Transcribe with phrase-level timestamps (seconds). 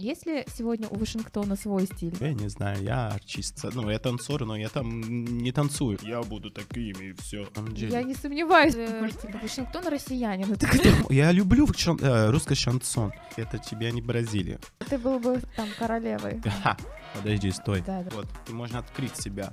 [0.00, 2.14] Есть ли сегодня у Вашингтона свой стиль?
[2.20, 3.64] Я не знаю, я артист.
[3.74, 5.98] Ну, я танцор, но я там не танцую.
[6.02, 7.48] Я буду таким и все.
[7.74, 8.76] Я не сомневаюсь.
[8.76, 9.10] Э,
[9.42, 10.56] Вашингтон россиянин.
[11.10, 13.12] Я люблю э, русский шансон.
[13.34, 14.60] Это тебе не Бразилия.
[14.88, 16.40] Ты был бы там королевой.
[17.16, 17.82] Подожди, стой.
[17.84, 18.10] Да, да.
[18.14, 19.52] Вот, ты можно открыть себя.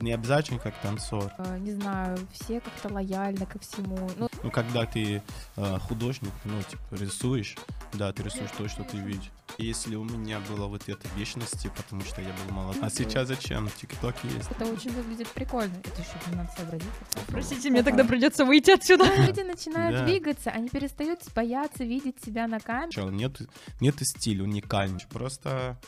[0.00, 1.30] Не обязательно как танцор.
[1.38, 4.10] Э, Не знаю, все как-то лояльны ко всему.
[4.18, 5.22] Ну, Ну, когда ты
[5.56, 7.56] э, художник, ну, типа, рисуешь,
[7.92, 9.30] да, ты рисуешь то, что ты видишь.
[9.58, 12.76] Если у меня было вот это вечности, потому что я был молод.
[12.82, 13.68] А сейчас зачем?
[13.80, 14.50] ТикТок есть.
[14.50, 15.74] это очень выглядит прикольно.
[15.84, 16.88] Это еще не надо сообразить.
[17.28, 19.04] Простите, мне тогда придется выйти отсюда.
[19.16, 20.04] Люди начинают Да.
[20.06, 23.04] двигаться, они перестают бояться видеть себя на камере.
[23.10, 23.42] Нет,
[23.80, 25.04] нет стиля уникальный.
[25.10, 25.78] Просто,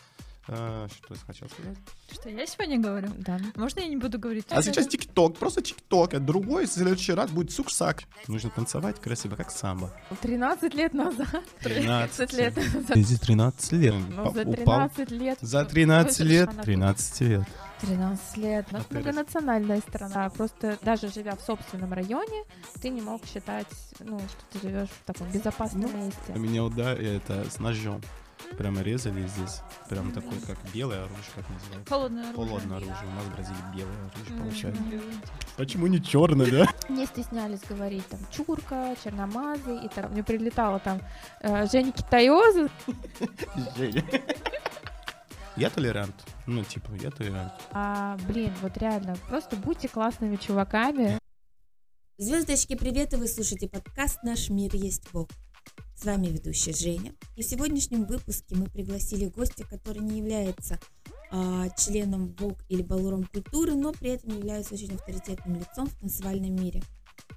[0.49, 1.77] э, что я хотел сказать?
[2.13, 3.09] Что я сегодня говорю?
[3.19, 3.39] Да.
[3.57, 4.47] Можно я не буду говорить?
[4.51, 6.15] А сейчас ТикТок, просто ТикТок.
[6.15, 8.05] А другой в следующий раз будет суксак.
[8.29, 9.93] Нужно танцевать красиво, как самбо.
[10.23, 11.29] 13 лет назад.
[11.63, 12.97] 13 лет назад.
[12.97, 13.95] Иди 13 лет.
[14.11, 14.89] Ну, за Упал.
[14.91, 15.39] 13 лет.
[15.41, 16.49] За 13 Слышишь, лет.
[16.49, 17.43] она- 13 лет.
[17.81, 18.67] 13 лет.
[18.71, 20.31] У нас А многонациональная страна.
[20.31, 22.45] Просто даже живя в собственном районе,
[22.81, 23.67] ты не мог считать,
[24.01, 26.33] ну, что ты живешь в таком безопасном А месте.
[26.35, 28.01] меня ударили это с ножом.
[28.59, 29.61] Прямо резали здесь.
[29.89, 31.89] Прям такой, как белое оружие, как называется.
[31.89, 32.47] Холодное оружие.
[32.49, 33.07] Холодное оружие.
[33.09, 34.83] У нас в Бразилии белое оружие получается.
[34.83, 35.23] м.
[35.57, 36.67] Почему не черное, да?
[36.89, 40.11] Не стеснялись говорить там чурка, черномазы, и так.
[40.11, 41.01] Мне прилетало там
[41.41, 42.69] э, Женя Китаёза.
[43.77, 44.05] Женя.
[45.57, 46.15] Я толерант.
[46.47, 47.53] Ну, типа, я толерант.
[47.73, 51.19] А, блин, вот реально, просто будьте классными чуваками.
[52.19, 55.29] Звездочки, привет, и вы слушаете подкаст «Наш мир есть Бог».
[55.95, 57.15] С вами ведущая Женя.
[57.37, 60.79] И в сегодняшнем выпуске мы пригласили гостя, который не является
[61.31, 66.55] а, членом ВОК или Балуром культуры, но при этом является очень авторитетным лицом в танцевальном
[66.55, 66.83] мире.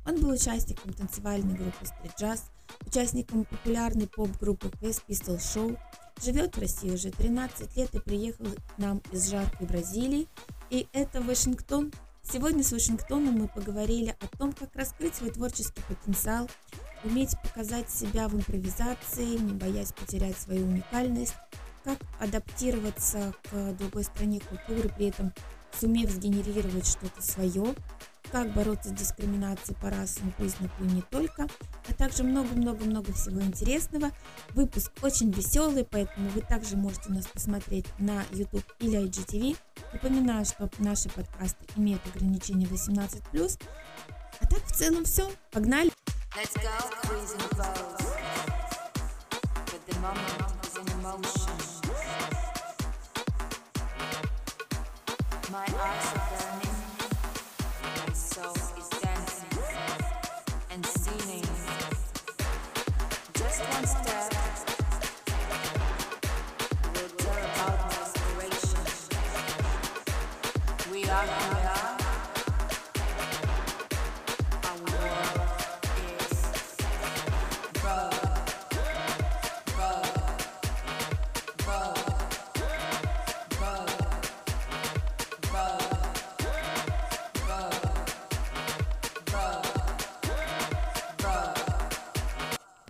[0.05, 2.41] Он был участником танцевальной группы Street Jazz,
[2.86, 5.77] участником популярной поп-группы Quest Pistol Show,
[6.23, 10.27] живет в России уже 13 лет и приехал к нам из жаркой Бразилии.
[10.69, 11.91] И это Вашингтон,
[12.31, 16.48] Сегодня с Вашингтоном мы поговорили о том, как раскрыть свой творческий потенциал,
[17.04, 21.36] уметь показать себя в импровизации, не боясь потерять свою уникальность,
[21.83, 25.33] как адаптироваться к другой стране культуры, при этом
[25.80, 27.76] сумев сгенерировать что-то свое,
[28.32, 31.48] как бороться с дискриминацией по расовому признаку и не только,
[31.88, 34.11] а также много-много-много всего интересного.
[34.52, 39.58] Выпуск очень веселый, поэтому вы также можете нас посмотреть на YouTube или IGTV.
[39.93, 43.59] Напоминаю, что наши подкасты имеют ограничение 18+.
[44.42, 45.30] А так в целом все.
[45.52, 45.92] Погнали!
[46.35, 46.69] Let's go,
[47.03, 48.15] freezing clothes.
[49.65, 51.57] But the moment is in emotion.
[55.51, 56.08] My eyes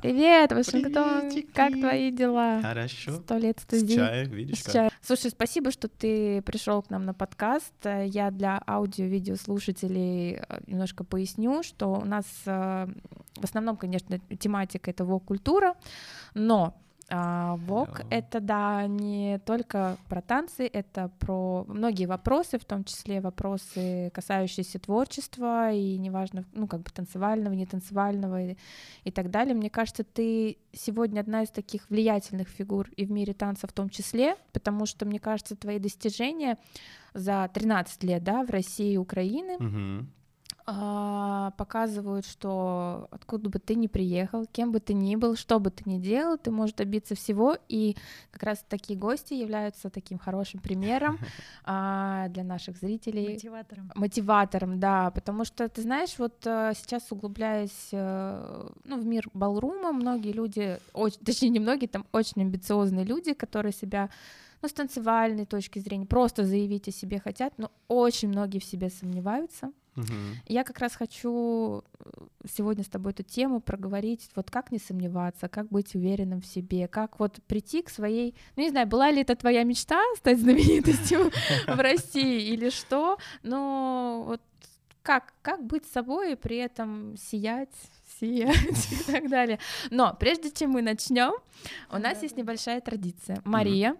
[0.10, 1.30] Привет, Вашингтон!
[1.30, 1.52] Приветики.
[1.54, 2.62] Как твои дела?
[2.64, 3.12] Хорошо.
[3.12, 3.94] Сто лет С студии.
[3.94, 4.74] чаем, видишь С как?
[4.74, 4.92] чаем.
[5.04, 7.76] Слушай, спасибо, что ты пришел к нам на подкаст.
[7.86, 12.88] Я для аудио-видео слушателей э, немножко поясню, что у нас э,
[13.36, 15.76] в основном, конечно, тематика это вок-культура,
[16.34, 16.76] но
[17.12, 18.08] Вок Hello.
[18.10, 24.80] это да не только про танцы, это про многие вопросы, в том числе вопросы, касающиеся
[24.80, 28.58] творчества и неважно, ну как бы танцевального, не танцевального и,
[29.06, 29.56] и так далее.
[29.56, 33.90] Мне кажется, ты сегодня одна из таких влиятельных фигур и в мире танца в том
[33.90, 36.58] числе, потому что мне кажется, твои достижения
[37.14, 40.00] за 13 лет, да, в России и Украины Мгм.
[40.02, 40.19] а,
[41.58, 45.90] показывают, что откуда бы ты ни приехал, кем бы ты ни был, что бы ты
[45.90, 47.96] ни делал, ты можешь добиться всего, и
[48.32, 51.20] как раз такие гости являются таким хорошим примером
[51.66, 53.34] а, для наших зрителей.
[53.34, 53.92] Мотиватором.
[53.96, 59.92] Мотиватором, да, потому что, ты знаешь, вот э, сейчас углубляясь э, ну, в мир балрума,
[59.92, 64.10] многие люди, очень, точнее, не многие, там очень амбициозные люди, которые себя
[64.62, 68.90] ну, с танцевальной точки зрения просто заявить о себе хотят, но очень многие в себе
[68.90, 69.72] сомневаются.
[70.00, 70.38] Мгм.
[70.48, 72.10] Я как раз хочу э,
[72.50, 76.88] сегодня с тобой эту тему проговорить, вот как не сомневаться, как быть уверенным в себе,
[76.88, 81.32] как вот прийти к своей, ну не знаю, была ли это твоя мечта стать знаменитостью
[81.68, 84.42] в России или что, но вот
[85.02, 87.70] как, как быть собой и при этом сиять
[88.20, 89.60] сиять и так далее.
[89.92, 91.34] Но прежде чем мы начнем,
[91.92, 93.42] у нас есть небольшая традиция.
[93.46, 93.96] Мария,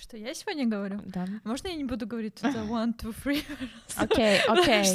[0.00, 1.02] Что я сегодня говорю?
[1.04, 1.26] да.
[1.44, 3.44] Можно я не буду говорить это one, two, three?
[3.96, 4.86] Окей, окей.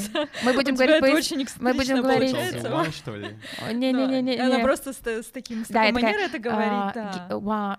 [0.44, 2.34] Мы будем говорить по очень мы будем говорить-.
[2.34, 3.28] One, что ли?
[3.72, 4.38] Не-не-не-не.
[4.40, 7.28] Она просто с, таким с Да, такой манерой это говорит, да.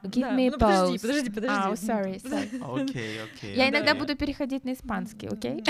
[0.04, 1.00] Give me ну, подожди, pause.
[1.00, 1.56] подожди, подожди.
[1.58, 2.82] А, Ну, sorry, sorry.
[2.82, 3.54] Окей, окей.
[3.56, 5.64] Я иногда буду переходить на испанский, окей?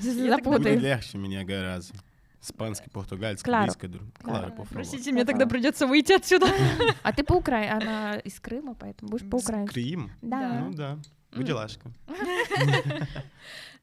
[0.00, 0.82] Запутаюсь.
[0.82, 1.94] легче меня гораздо.
[2.42, 3.64] Испанский, португальский, Клару.
[3.66, 4.08] близко друг.
[4.14, 4.50] Клара, Клару.
[4.50, 4.74] попробуй.
[4.74, 6.46] Простите, мне тогда придется выйти отсюда.
[7.02, 9.74] А ты по украински, она из Крыма, поэтому будешь по-украински.
[9.74, 10.10] Крим?
[10.22, 10.60] Да.
[10.60, 10.98] Ну да.
[11.32, 11.90] Выделашка.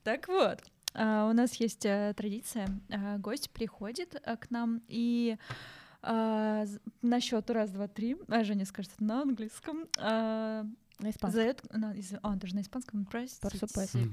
[0.03, 0.63] Так вот,
[0.93, 2.67] а, у нас есть э, традиция.
[2.89, 5.37] а, Гость приходит э, к нам и
[6.01, 6.63] а,
[7.01, 9.85] на счет раз, два, три, Женя скажет на английском,
[10.99, 11.31] На испанском.
[11.41, 13.67] зовет, на, из- а, даже на испанском, простите,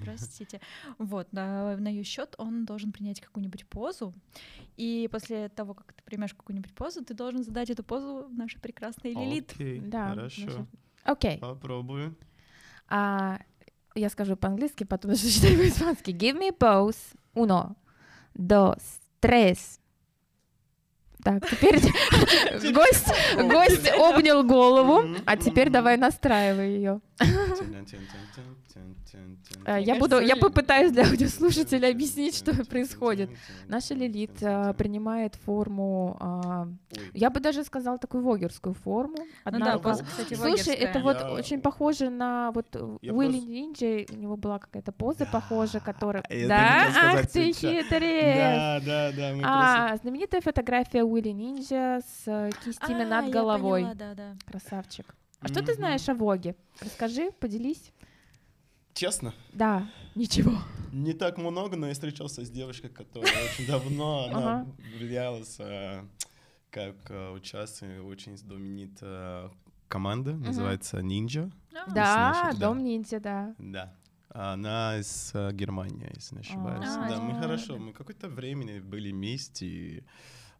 [0.05, 0.61] простите.
[0.99, 4.13] Вот, на, на ее счет он должен принять какую-нибудь позу,
[4.77, 9.15] и после того, как ты примешь какую-нибудь позу, ты должен задать эту позу нашей прекрасной
[9.15, 9.53] Лилит.
[9.53, 10.43] Окей, Да, хорошо.
[10.43, 10.67] значит.
[11.05, 11.39] Окей.
[11.39, 12.17] Попробую.
[12.89, 13.41] А,
[13.95, 16.11] я скажу по-английски, потом что читаю по-испански.
[16.11, 16.99] Give me pose.
[17.35, 17.77] Uno,
[18.35, 18.77] dos,
[19.21, 19.81] tres.
[21.25, 21.81] Так, теперь
[22.73, 27.01] гость, гость обнял голову, а теперь давай настраивай ее.
[29.67, 33.31] Я буду, я попытаюсь для аудиослушателя объяснить, что происходит.
[33.69, 34.35] Наша Лилит
[34.77, 36.19] принимает форму,
[37.13, 39.17] я бы даже сказала такую вогерскую форму.
[40.35, 45.81] Слушай, это вот очень похоже на вот Уилли Нинджа, у него была какая-то поза похожая,
[45.81, 46.25] которая...
[46.49, 46.87] Да?
[46.97, 47.95] Ах ты хитрец!
[47.95, 49.35] Да, да, да.
[49.45, 53.87] А, знаменитая фотография Уилли Нинджа с кистями над головой.
[54.47, 55.15] Красавчик.
[55.45, 56.57] А что ты знаешь о Воге?
[56.81, 57.93] Расскажи, поделись.
[58.95, 60.53] Честно, Да, ничего.
[60.93, 64.67] не так много, но я встречался с девушкой, которая очень давно, она Ага.
[64.97, 66.07] влиялась, а,
[66.71, 69.51] как а, участие очень знаменитая
[69.89, 71.51] команда, называется Ninja.
[71.75, 72.53] А, Да.
[72.59, 73.55] Дом Ниндзя, да.
[73.59, 73.97] Да.
[74.31, 76.87] Она из а, Германии, если не ошибаюсь.
[76.89, 77.41] А, да, мы да.
[77.41, 80.05] хорошо, мы какое-то время были вместе.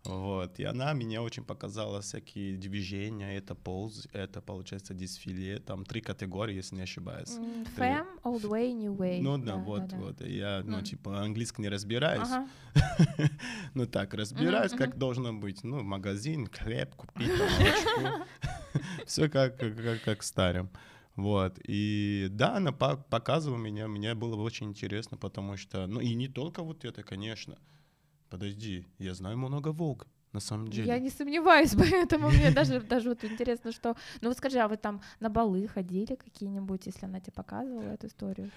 [0.05, 6.03] Вот, и она меня очень показала всякие движения, это полз, это, получается, дисфиле, там три
[6.03, 7.39] категории, если не ошибаюсь.
[7.39, 9.23] М, Fam, Old Way, New Way.
[9.23, 10.21] Ну да, вот, вот.
[10.21, 10.85] И Я, ну, М.
[10.85, 12.29] типа, английский не разбираюсь.
[12.29, 12.49] Ага.
[13.75, 15.65] Ну так, разбираюсь, как должно быть.
[15.65, 18.27] Ну, магазин, хлеб купить, молочко.
[19.07, 20.69] Все как, как, как, старым.
[21.17, 21.59] Вот.
[21.67, 26.29] И да, она по- показывала меня, мне было очень интересно, потому что, ну и не
[26.29, 27.57] только вот это, конечно.
[28.35, 30.89] Подожди, я знаю много волк, на самом деле.
[30.89, 33.95] Я не сомневаюсь, поэтому мне даже, даже вот интересно, что...
[34.23, 38.09] Ну вот скажи, а вы там на балы ходили какие-нибудь, если она тебе показывала эту
[38.09, 38.51] историю?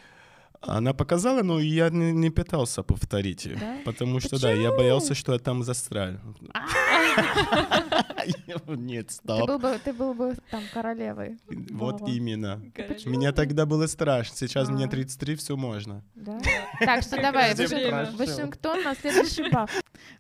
[0.62, 3.48] Она показала, но я не, не пытался повторить.
[3.60, 3.78] Да?
[3.86, 6.14] Потому что, да, я боялся, что я там застрял.
[8.68, 9.48] Нет, Ты стоп.
[9.48, 11.38] был, бы, ты был бы там королевой,
[11.72, 12.62] Вот именно.
[13.06, 14.36] Мне тогда было страшно.
[14.36, 14.90] Сейчас мне А.
[14.90, 16.04] 33, все можно.
[16.16, 16.40] да?
[16.80, 18.12] Так что давай, Ваши-.
[18.18, 19.68] Вашингтон на следующий бал.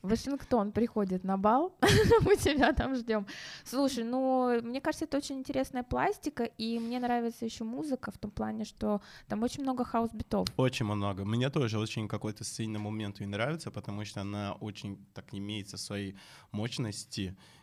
[0.01, 1.75] Вашингтон приходит на бал,
[2.21, 3.27] мы тебя там ждем.
[3.63, 8.31] Слушай, ну, мне кажется, это очень интересная пластика, и мне нравится еще музыка в том
[8.31, 10.47] плане, что там очень много хаус-битов.
[10.57, 11.25] Очень много.
[11.25, 16.15] Мне тоже очень какой-то сильный момент ей нравится, потому что она очень так имеется своей
[16.51, 16.86] мощности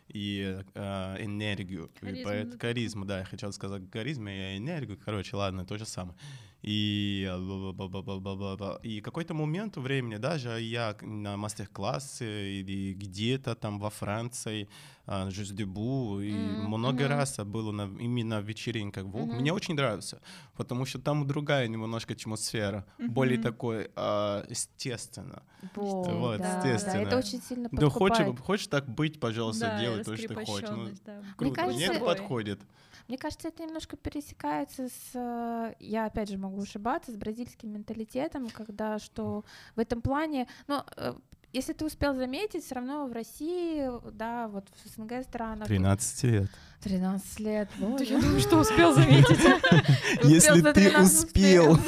[0.07, 1.91] и э, энергию.
[2.01, 2.57] И Харизму, поэт- да.
[2.59, 4.99] Харизму, да, я хотел сказать харизма и энергию.
[5.03, 6.17] Короче, ладно, то же самое.
[6.67, 8.79] И, бла-бла-бла-бла-бла-бла.
[8.81, 14.67] и какой-то момент времени, даже я на мастер-классе или где-то там во Франции,
[15.05, 17.07] а, Жюздебу, и М, много мгм.
[17.19, 19.03] раз я был на, именно в вечеринках.
[19.05, 19.35] Мгм.
[19.37, 20.19] Мне очень нравится,
[20.57, 23.43] потому что там другая немножко атмосфера, более Мгм.
[23.43, 25.43] такой а, естественно.
[25.75, 27.07] Вот, Вот, да, да, естественно.
[27.07, 28.39] это очень сильно Да хочешь, подкупает.
[28.39, 30.69] хочешь так быть, пожалуйста, Да, делай то, что ты хочешь.
[30.71, 31.21] Ну, да.
[31.37, 32.15] круто, кажется- мне это Собой.
[32.15, 32.59] подходит.
[33.07, 38.49] Мне кажется, это немножко пересекается с, э, я опять же могу ошибаться, с бразильским менталитетом,
[38.49, 39.45] когда что
[39.75, 41.13] в этом плане, ну, э,
[41.53, 45.67] если ты успел заметить, все равно в России, да, вот в СНГ странах...
[45.67, 46.49] 13 лет.
[46.81, 48.03] 13 лет, боже.
[48.03, 49.39] я думаю, что успел заметить.
[50.23, 51.77] Если за ты 13 успел.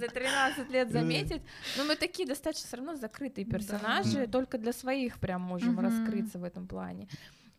[0.00, 1.42] За 13 лет заметить.
[1.76, 6.44] Но мы такие достаточно все равно закрытые персонажи, только для своих прям можем раскрыться в
[6.44, 7.06] этом плане.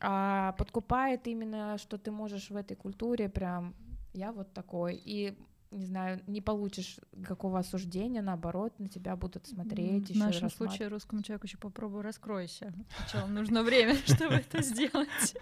[0.01, 3.75] А подкупает именно, что ты можешь в этой культуре прям
[4.13, 4.95] я вот такой.
[4.95, 5.37] И
[5.71, 10.09] не знаю, не получишь какого осуждения, наоборот, на тебя будут смотреть.
[10.11, 10.53] В нашем рассматривать.
[10.53, 12.73] случае русскому человеку еще попробуй раскройся.
[12.97, 15.35] Сначала нужно время, чтобы это сделать.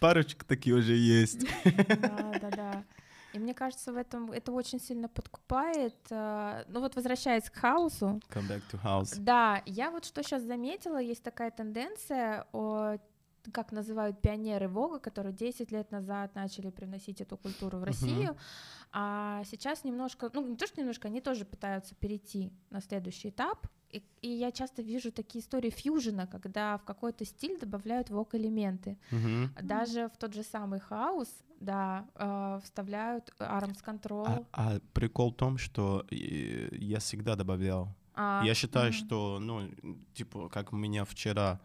[0.00, 1.44] Парочка такие уже есть.
[1.64, 2.84] Да, да, да.
[3.34, 5.94] И мне кажется, в этом это очень сильно подкупает.
[6.08, 9.20] э, Ну вот возвращаясь к хаосу, Come back to house.
[9.20, 12.96] да, я вот что сейчас заметила, есть такая тенденция, о,
[13.52, 18.36] как называют пионеры Вога, которые 10 лет назад начали привносить эту культуру в Россию,
[18.92, 23.66] а сейчас немножко, ну не то, что немножко, они тоже пытаются перейти на следующий этап,
[23.90, 28.98] и, и я часто вижу такие истории фьюжена, когда в какой-то стиль добавляют вок-элементы.
[29.10, 29.54] Мгм.
[29.62, 31.28] Даже в тот же самый хаос,
[31.60, 34.46] да, э, вставляют Arms Control.
[34.52, 37.94] А, а прикол в том, что э, я всегда добавлял.
[38.14, 38.92] А, Я считаю, мгм.
[38.92, 39.70] что, ну,
[40.12, 41.60] типа, как у меня вчера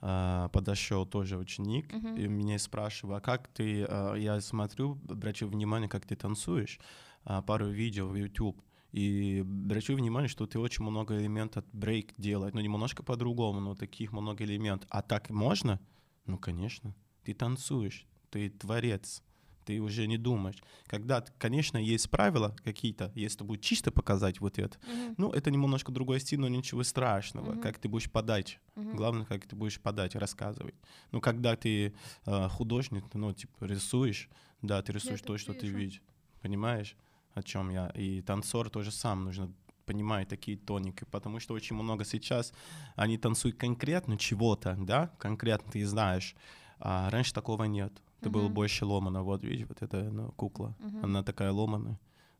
[0.00, 2.16] подошел тоже ученик, Мгм.
[2.16, 6.78] и меня спрашивал, а как ты, а, я смотрю, обращу внимание, как ты танцуешь,
[7.24, 8.60] а, пару видео в YouTube,
[8.92, 14.12] и обращу внимание, что ты очень много элементов брейк делать, ну, немножко по-другому, но таких
[14.12, 14.88] много элементов.
[14.90, 15.78] А так можно?
[16.26, 16.94] Ну, конечно.
[17.22, 19.22] Ты танцуешь, ты творец,
[19.64, 20.56] ты уже не думаешь.
[20.86, 25.92] Когда, конечно, есть правила какие-то, если будет чисто показать вот это, Мгм, ну, это немножко
[25.92, 27.52] другой стиль, но ничего страшного.
[27.52, 27.60] Мгм.
[27.60, 28.58] Как ты будешь подать.
[28.76, 28.96] мгм.
[28.96, 30.74] Главное, как ты будешь подать, рассказывать.
[31.12, 31.94] Ну, когда ты
[32.26, 34.28] э, художник, ну, типа, рисуешь,
[34.62, 35.78] да, ты рисуешь это то, что ты вижу.
[35.78, 36.02] видишь.
[36.42, 36.96] Понимаешь,
[37.34, 37.88] о чем я?
[37.90, 39.52] И танцор тоже сам нужно
[39.86, 42.52] понимать такие тоники, потому что очень много сейчас
[42.96, 46.36] они танцуют конкретно чего-то, да, конкретно ты знаешь,
[46.78, 47.92] а раньше такого нет.
[48.20, 48.54] Это было Мгм.
[48.54, 49.22] больше ломано.
[49.22, 51.04] Вот видишь, вот эта ну, кукла, Мгм.
[51.04, 51.98] она такая ломаная,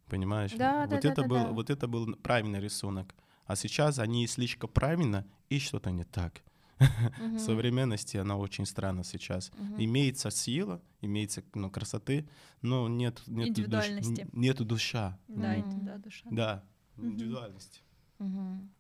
[0.09, 0.53] понимаешь?
[0.53, 1.51] Да, вот да, это да, был, да.
[1.53, 3.15] вот это был правильный рисунок.
[3.47, 6.43] А сейчас они слишком правильно и что-то не так.
[7.19, 7.39] Мгм.
[7.39, 9.51] Современности она очень странна сейчас.
[9.57, 9.75] Мгм.
[9.85, 12.29] Имеется сила, имеется ну, красоты,
[12.61, 14.29] но нет, нет Индивидуальности.
[14.33, 15.19] нету душа.
[15.29, 16.29] Да, это да, душа.
[16.31, 16.65] Да,
[16.97, 17.13] Мгм.
[17.13, 17.81] индивидуальности.
[18.19, 18.71] Мгм.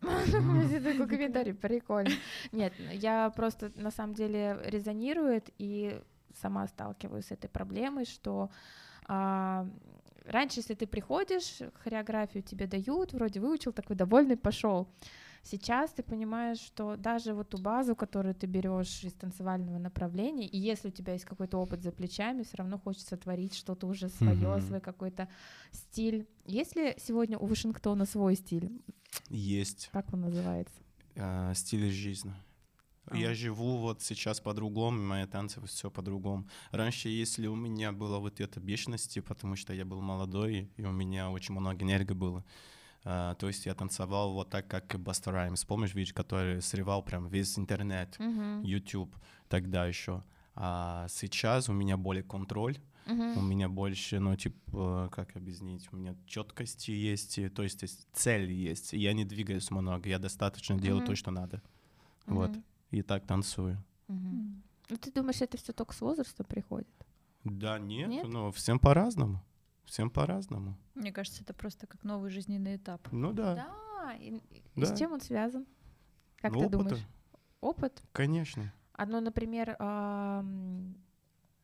[0.00, 0.80] Прикольно.
[0.92, 2.10] Такой комментарий, прикольно.
[2.52, 6.00] Нет, я просто на самом деле резонирует и
[6.40, 8.50] сама сталкиваюсь с этой проблемой, что
[9.06, 9.66] а,
[10.24, 14.88] раньше, если ты приходишь, хореографию тебе дают, вроде выучил, такой довольный, пошел.
[15.50, 20.58] Сейчас ты понимаешь, что даже вот ту базу, которую ты берешь из танцевального направления, и
[20.58, 24.36] если у тебя есть какой-то опыт за плечами, все равно хочется творить что-то уже свое,
[24.56, 24.60] Мгм.
[24.60, 25.26] свой какой-то
[25.72, 26.26] стиль.
[26.44, 28.70] Есть ли сегодня у Вашингтона свой стиль?
[29.30, 30.74] Есть Как он называется?
[31.16, 32.34] а, стиль жизни.
[33.06, 33.16] А.
[33.16, 36.46] Я живу вот сейчас по-другому, мои танцы все по-другому.
[36.72, 40.92] Раньше, если у меня было вот это бешености, потому что я был молодой, и у
[40.92, 42.44] меня очень много энергии было,
[43.04, 47.28] а, то есть я танцевал вот так, как Баста Раймс, помнишь, видишь, который срывал прям
[47.28, 48.62] весь интернет, Мгм.
[48.62, 49.14] YouTube
[49.48, 50.22] тогда еще.
[50.54, 53.48] А сейчас у меня более контроль, у Мгм.
[53.48, 58.92] меня больше, ну, типа, как объяснить, у меня четкости есть, то есть есть цель есть,
[58.92, 61.62] я не двигаюсь много, я достаточно делаю то, что надо.
[62.26, 62.50] Вот.
[62.50, 62.64] Мгм.
[62.90, 63.82] И так танцую.
[64.08, 64.62] М.
[64.90, 66.88] Ну, ты думаешь, это все только с возрастом приходит?
[67.44, 68.26] Да, нет, Нет?
[68.28, 69.42] ну, всем по-разному.
[69.88, 70.76] Всем по-разному.
[70.94, 73.08] Мне кажется, это просто как новый жизненный этап.
[73.10, 74.14] Ну да, Да.
[74.20, 74.86] И, и Да.
[74.94, 75.66] с чем он связан?
[76.36, 76.78] Как Ну, ты опыта.
[76.78, 77.06] думаешь?
[77.60, 78.02] Опыт?
[78.12, 78.72] конечно.
[78.92, 80.94] Одно, например, ам,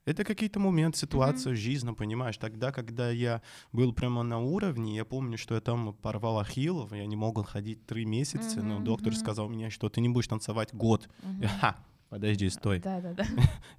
[0.07, 2.37] Это какие-то моменты, ситуация, жизнь, ну, понимаешь.
[2.38, 7.07] Тогда, когда я был прямо на уровне, я помню, что я там порвал ахиллов, я
[7.07, 9.19] не мог ходить три месяца, но Мгм, доктор мгм.
[9.21, 11.09] сказал мне, что ты не будешь танцевать год.
[11.40, 11.76] Я, Ха,
[12.14, 12.78] подожди, стой.
[12.78, 13.25] Да, да, да.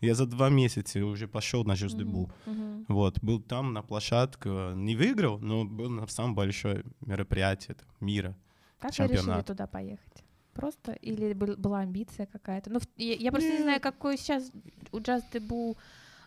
[0.02, 2.30] Я за два месяца уже пошел на жюздебу.
[2.46, 2.86] Мгм.
[2.88, 8.36] Вот, был там на площадке, не выиграл, но был на самом большое мероприятие это, мира.
[8.80, 10.24] Как вы решили туда поехать?
[10.54, 12.70] Просто или был- была амбиция какая-то?
[12.72, 14.52] Ну, я, я просто не знаю, какой сейчас
[14.92, 15.78] у джаз дебу.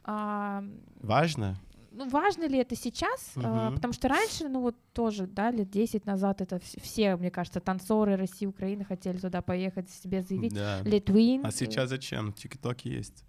[0.05, 0.63] а,
[1.03, 1.57] Важно?
[1.99, 3.33] Ну, важно ли это сейчас?
[3.37, 3.75] А, Мгм.
[3.77, 7.61] потому что раньше, ну вот тоже, да, лет 10 назад это вс- все, мне кажется,
[7.61, 10.55] танцоры России, Украины хотели туда поехать, себе заявить.
[10.55, 10.81] Да.
[10.85, 11.45] Литвин.
[11.45, 12.33] А сейчас зачем?
[12.33, 13.25] Тикток есть.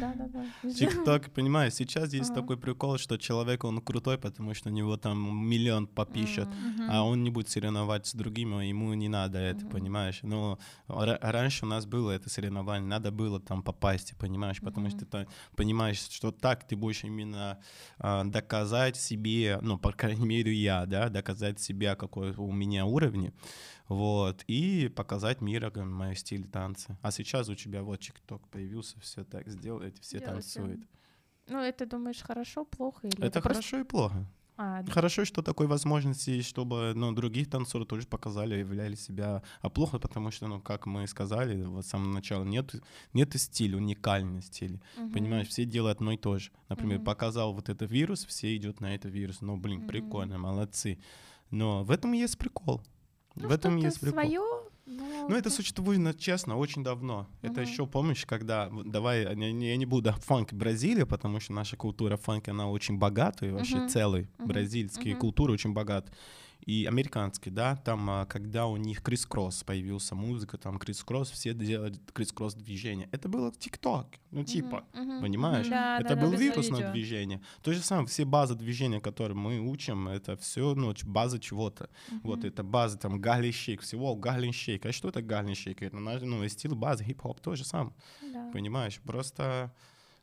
[0.00, 0.70] Да, да, да.
[0.72, 2.40] ТикТок, понимаешь, сейчас есть Ага.
[2.40, 6.90] такой прикол, что человек, он крутой, потому что у него там миллион подпишет, М.
[6.90, 9.70] а он не будет соревноваться с другими, ему не надо это, Мгм.
[9.70, 10.20] понимаешь?
[10.22, 14.60] Но ра- раньше у нас было это соревнование, надо было там попасть, понимаешь?
[14.60, 14.96] Потому Мгм.
[14.98, 15.26] что ты
[15.56, 17.58] понимаешь, что так ты будешь именно
[17.98, 23.32] а, доказать себе, ну, по крайней мере, я, да, доказать себя, какой у меня уровень,
[23.88, 26.96] вот, и показать миру как, мой стиль танца.
[27.02, 30.32] А сейчас у тебя вот ТикТок появился, все так сделать, все Делайте.
[30.54, 30.80] танцуют.
[31.48, 33.06] Ну, это думаешь, хорошо, плохо?
[33.06, 34.26] Или Это просто- хорошо и плохо.
[34.56, 34.92] А, да.
[34.92, 39.42] Хорошо, что такой возможности, чтобы ну, других танцоров тоже показали, являли себя.
[39.60, 42.72] А плохо, потому что, ну, как мы сказали, вот с самого начала, нет,
[43.14, 44.80] нет стиля, уникальный стиль.
[44.96, 45.12] Мгм.
[45.12, 46.50] Понимаешь, все делают одно и то же.
[46.68, 47.04] Например, Мгм.
[47.04, 49.40] показал вот этот вирус, все идут на этот вирус.
[49.40, 49.88] Ну, блин, Мгм.
[49.88, 50.98] прикольно, молодцы.
[51.50, 52.80] Но в этом есть прикол.
[53.36, 54.20] Ну, в этом есть прикол.
[54.20, 54.40] свое
[54.86, 57.26] Ну, это существует, честно, очень давно.
[57.42, 57.70] Это Мгм.
[57.70, 58.70] еще, помнишь, когда...
[58.84, 63.76] Давай, я не, буду фанк Бразилия, потому что наша культура фанк, она очень богатая, вообще
[63.78, 63.88] Мгм.
[63.88, 64.28] целый.
[64.38, 64.48] Мгм.
[64.48, 65.20] Бразильские Мгм.
[65.20, 66.12] культуры очень богаты.
[66.66, 71.94] И американские, да, там, а, когда у них крисс-кросс появился, музыка, там, крисс-кросс, все делали
[72.12, 73.08] крисс-кросс движение.
[73.12, 75.68] Это было ТикТок, ну, типа, понимаешь?
[75.68, 76.36] Да, это да, да, был да.
[76.38, 76.92] вирусное видео.
[76.92, 77.42] движение.
[77.62, 81.90] То же самое, все базы движения, которые мы учим, это все, ну, база чего-то.
[82.22, 84.86] Вот это база, там, Гарлин Шейк, всего Гарлин Шейк.
[84.86, 85.82] А что это Гарлин Шейк?
[85.82, 87.94] Это, ну, стиль базы, хип-хоп, то же самое.
[88.32, 88.50] Да.
[88.52, 89.00] Понимаешь?
[89.04, 89.70] Просто...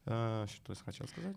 [0.05, 1.36] э, что я хотел сказать?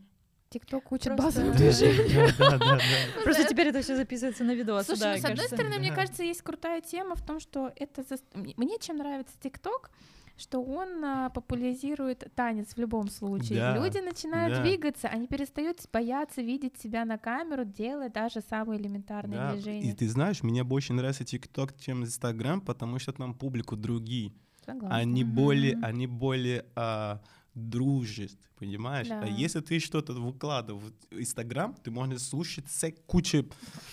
[0.55, 2.31] ТикТок учит базовым движениям.
[2.39, 2.79] Да, да.
[3.25, 4.87] Просто теперь это все записывается на видос.
[4.87, 8.05] Слушай, ну, с одной стороны, мне кажется, есть крутая тема в том, что это...
[8.35, 9.91] Мне чем нравится ТикТок,
[10.37, 13.59] что он а, популяризирует танец в любом случае.
[13.59, 14.63] Да, Люди начинают да.
[14.63, 19.91] двигаться, они перестают бояться видеть себя на камеру, делая даже самые элементарные Да, движения.
[19.91, 24.33] И ты знаешь, мне больше нравится ТикТок, чем Инстаграм, потому что там публику другие.
[24.65, 24.97] Согласна.
[24.97, 27.21] Они более, они более а,
[27.55, 29.09] дружат, понимаешь?
[29.09, 29.21] Да.
[29.21, 32.67] А если ты что-то выкладываешь в Инстаграм, ты можешь слушать
[33.07, 33.47] кучу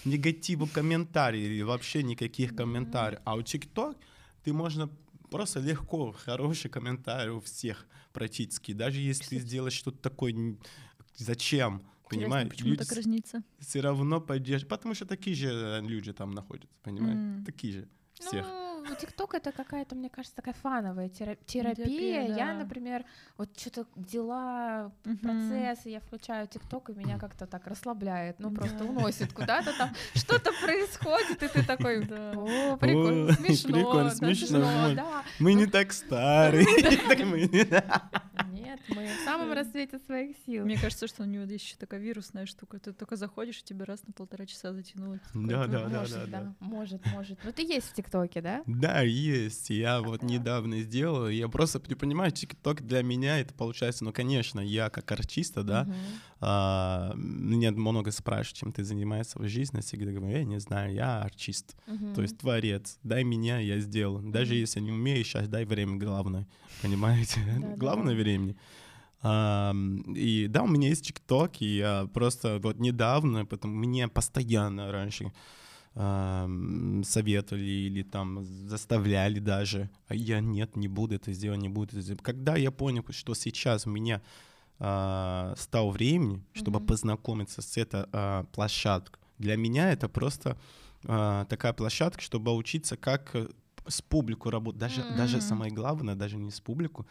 [0.06, 3.22] негатива комментариев или вообще никаких комментариев.
[3.24, 3.98] А у ТикТок
[4.44, 4.90] ты можно
[5.30, 8.74] просто легко хороший комментарий у всех практически.
[8.74, 10.58] Даже если ты сделаешь что-то такое,
[11.16, 11.84] зачем?
[12.10, 12.50] Понимаешь?
[12.50, 13.42] почему Люди так разнится?
[13.60, 17.16] все равно поддерживают, потому что такие же э, люди там находятся, понимаешь?
[17.16, 17.46] М.
[17.46, 18.46] Такие же всех.
[18.46, 21.76] Ну, ТикТок это какая-то, мне кажется, такая фановая тера- терапия.
[21.86, 22.54] Терапия, Я, да.
[22.54, 23.06] например,
[23.38, 25.18] вот что-то дела, Мгм.
[25.18, 28.86] процессы, я включаю ТикТок, и меня как-то так расслабляет, ну просто Да.
[28.86, 35.14] уносит куда-то там, что-то происходит, и ты такой, о, прикольно, смешно, прикольно, смешно.
[35.40, 36.66] Мы не так старые.
[38.72, 40.64] Нет, мы в самом рассвете своих сил.
[40.64, 42.80] Мне кажется, что у него есть еще такая вирусная штука.
[42.80, 45.20] Ты только заходишь, и тебе раз на полтора часа затянуло.
[45.34, 46.56] Да, да, да, Может, да, да.
[46.62, 47.40] Может, может.
[47.44, 48.64] Ну ты есть в ТикТоке, да?
[48.66, 49.70] Да, есть.
[49.72, 50.28] Я вот Да.
[50.28, 51.28] недавно сделал.
[51.28, 55.88] Я просто, ты понимаешь, ТикТок для меня это получается, ну, конечно, я как артиста, да.
[56.44, 59.78] А, меня много спрашивают, чем ты занимаешься в жизни.
[59.78, 62.14] Я всегда говорю, я не знаю, я артист, Мгм.
[62.16, 62.98] то есть творец.
[63.04, 64.32] Дай меня, я сделаю.
[64.32, 66.48] Даже если не умею, сейчас дай время главное.
[66.82, 67.40] Понимаете?
[67.78, 68.56] Главное времени.
[69.24, 74.92] Ам, и да, у меня есть ТикТок, и я просто вот недавно, потом мне постоянно
[74.92, 75.32] раньше
[75.94, 81.92] ам, советовали или там заставляли даже, а я нет, не буду это сделать, не буду
[81.92, 82.22] это сделать.
[82.24, 84.22] Когда я понял, что сейчас у меня
[84.84, 86.88] а, стало времени, чтобы Мгм.
[86.88, 90.58] познакомиться с этой а, площадкой, для меня это просто
[91.06, 93.48] а, такая площадка, чтобы учиться, как э,
[93.88, 94.80] с публикой работать.
[94.80, 95.42] Даже, даже Мгм.
[95.42, 97.06] самое главное, даже не с публикой,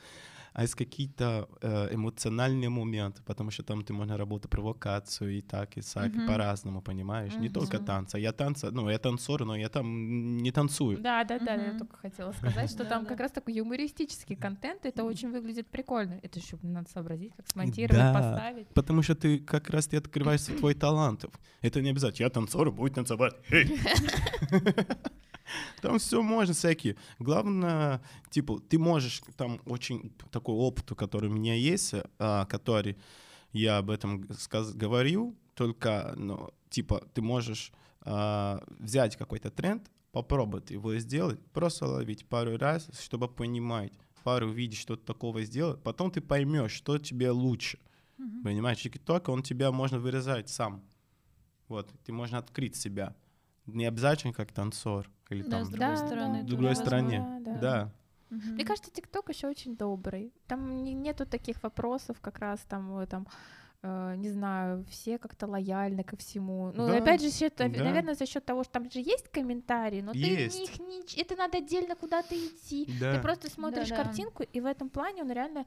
[0.52, 5.76] а из какие-то э, эмоциональные моменты, потому что там ты можно работать провокацию и так,
[5.78, 6.26] и так, Мгм.
[6.26, 7.38] по-разному, понимаешь?
[7.38, 7.86] Не только Мгм.
[7.86, 8.18] танцы.
[8.18, 10.98] Я танца, ну, я танцор, но я там не танцую.
[10.98, 15.04] Да, да, да, я только хотела сказать, что там как раз такой юмористический контент, это
[15.04, 16.18] очень выглядит прикольно.
[16.22, 18.12] Это еще надо сообразить, как смонтировать, Да.
[18.12, 18.68] поставить.
[18.68, 21.24] Потому что ты как раз ты открываешь твой талант.
[21.62, 22.26] Это не обязательно.
[22.26, 23.34] Я танцор, будет танцевать.
[25.82, 26.96] Там все можно всякие.
[27.18, 32.96] Главное, типа, ты можешь, там очень такой опыт, который у меня есть, а, который
[33.52, 34.26] я об этом
[34.74, 42.26] говорил, только, ну, типа, ты можешь а, взять какой-то тренд, попробовать его сделать, просто ловить
[42.26, 43.92] пару раз, чтобы понимать,
[44.24, 47.78] пару видеть, что ты такого сделать, потом ты поймешь, что тебе лучше.
[48.18, 48.42] Мгм.
[48.42, 50.82] Понимаешь, ТикТок, он тебя можно вырезать сам.
[51.68, 53.14] Вот, ты можно открыть себя.
[53.66, 55.08] Не обязательно как танцор.
[55.30, 56.86] Или Да, там, с другой стороны, в другой возможно.
[56.86, 57.40] стране.
[57.40, 57.60] Да, да.
[57.60, 57.90] Да.
[58.30, 58.50] Мгм.
[58.54, 60.32] Мне кажется, ТикТок еще очень добрый.
[60.46, 63.26] Там не- нету таких вопросов, как раз там, там
[63.82, 66.70] э, не знаю, все как-то лояльны ко всему.
[66.74, 67.66] Ну, Да, опять же, счет- да.
[67.66, 70.60] наверное, за счет того, что там же есть комментарии, но ты Есть.
[70.60, 72.86] них не, ч- это надо отдельно куда-то идти.
[73.00, 73.14] Да.
[73.16, 74.04] Ты просто смотришь Да-да.
[74.04, 75.64] картинку, и в этом плане он реально,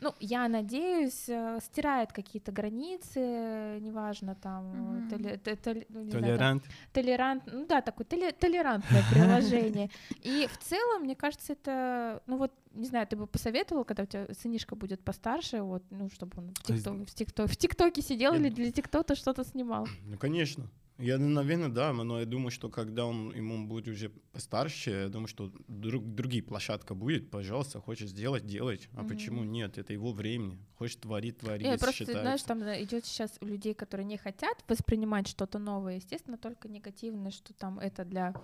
[0.00, 5.08] ну, я надеюсь, э, стирает какие-то границы, неважно, там, Мгм.
[5.08, 6.64] толе- т- толе- ну, не знаю, там, Толерант.
[6.92, 9.90] толерант, ну да, такое толе- толерантное приложение.
[10.22, 14.06] И в целом, мне кажется, это, ну вот, не знаю, ты бы посоветовал, когда у
[14.06, 17.56] тебя сынишка будет постарше, вот, ну, чтобы он в, То есть- тикток, в, тикток, в
[17.56, 19.86] ТикТоке сидел или для ТикТока что-то снимал.
[20.06, 20.68] Ну, конечно.
[20.98, 25.26] Я, наверное, да, но я думаю, что когда он ему будет уже постарше, я думаю,
[25.26, 28.88] что друг, другие площадка будет, пожалуйста, хочешь сделать, делать.
[28.94, 29.08] А Мгм.
[29.08, 29.78] почему нет?
[29.78, 30.58] Это его времени.
[30.76, 32.22] Хочешь творить, твори, Нет, если просто, считается.
[32.22, 37.30] знаешь, там идет сейчас у людей, которые не хотят воспринимать что-то новое, естественно, только негативное,
[37.32, 38.34] что там это для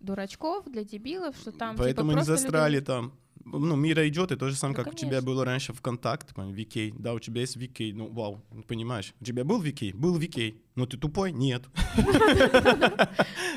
[0.00, 3.12] дурачков, для дебилов, что там типа, Поэтому не просто люди- застряли там.
[3.44, 5.26] Ну, мира идет, и то же самое, Ну, как у тебя конечно.
[5.26, 6.94] было раньше ВКонтакте, VK.
[6.98, 9.14] Да, у тебя есть VK, ну, вау, понимаешь.
[9.20, 9.94] У тебя был VK?
[9.94, 10.54] Был VK.
[10.78, 11.32] Ну ты тупой?
[11.32, 11.64] Нет.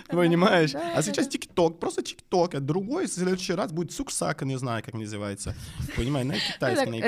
[0.07, 0.73] Понимаешь?
[0.73, 1.27] А сейчас.
[1.27, 2.55] ТикТок, просто ТикТок.
[2.55, 5.53] А другой в следующий раз будет суксака, не знаю, как называется.
[5.95, 7.07] Понимаешь, на китайском, на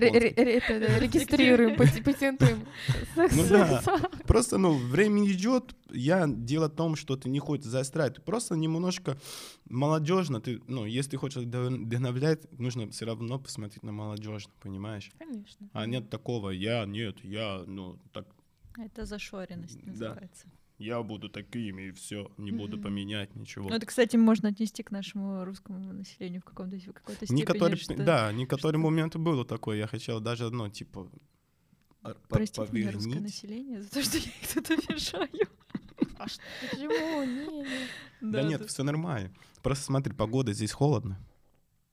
[1.00, 2.64] Регистрируем, патентуем.
[3.16, 3.82] Ну да.
[4.28, 8.56] Просто, ну, время идет, я дело в том, что ты не хочешь заострять, ты просто
[8.56, 9.18] немножко
[9.68, 15.10] молодежно, ты, ну, если хочешь вдох- вдохновлять, нужно все равно посмотреть на молодежь, понимаешь?
[15.18, 15.70] Конечно.
[15.74, 18.28] А нет такого, я, нет, я, ну, так,
[18.78, 19.92] Это зашоренность Да.
[19.92, 20.48] называется.
[20.80, 22.84] я буду таким, и все, не буду Мгм.
[22.84, 23.70] поменять ничего.
[23.70, 27.40] Ну, это, кстати, можно отнести к нашему русскому населению в каком-то в какой-то степени.
[27.40, 31.10] Некоторые, что- да, некоторые что- моменты было такое, я хотел даже, ну, типа,
[32.28, 35.30] Простите меня, русское население, за то, что я их тут обижаю.
[36.18, 36.42] А что?
[36.72, 37.24] Почему?
[37.24, 38.32] Не, не.
[38.32, 39.32] Да, нет, все нормально.
[39.62, 41.18] Просто смотри, погода здесь холодно.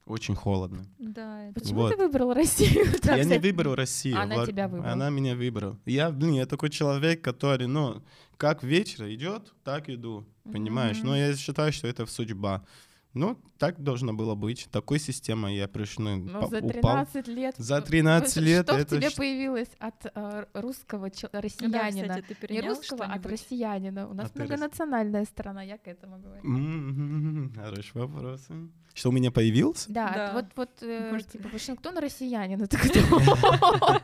[0.05, 0.85] Очень холодно.
[0.97, 1.95] Да, это Почему Вот.
[1.95, 2.85] ты выбрал Россию?
[3.03, 4.19] Да, я не выбрал Россию.
[4.19, 4.91] Она вот тебя выбрала.
[4.91, 5.77] Она меня выбрала.
[5.85, 8.01] Я, блин, я такой человек, который, ну,
[8.37, 10.25] как вечер идет, так иду.
[10.43, 10.97] Понимаешь?
[11.03, 12.63] Но я считаю, что это судьба.
[13.13, 14.69] Ну, так должно было быть.
[14.71, 16.05] Такой системой я пришел.
[16.05, 17.05] Ну, по- за упал.
[17.05, 17.55] 13 лет.
[17.57, 21.41] За э, 13 что- лет Что в это тебе ш- появилось от э, русского Да,
[21.41, 22.07] россиянина?
[22.21, 24.07] кстати, ты Не русского, а от россиянина.
[24.07, 27.51] У нас рос- многонациональная страна, я к этому говорю.
[27.55, 28.47] Хороший вопрос.
[28.93, 29.91] Что у меня появился?
[29.91, 30.33] Да, Да.
[30.33, 34.01] вот, вот э, Может, типа, Вашингтон россиянин, это кто?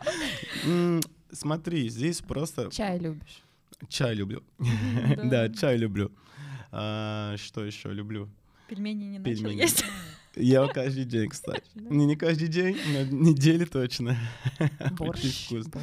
[1.32, 3.44] Смотри, здесь просто Чай любишь.
[3.90, 4.44] чай люблю.
[5.24, 6.12] Да, чай люблю.
[6.72, 8.30] А, Что еще люблю?
[8.68, 9.62] Пельмени не начал Пельмени.
[9.62, 9.84] есть.
[10.36, 11.64] Я каждый день, кстати.
[11.76, 14.18] Не, не каждый день, на неделе точно.
[14.60, 15.46] Очень Борщ.
[15.46, 15.82] вкусно.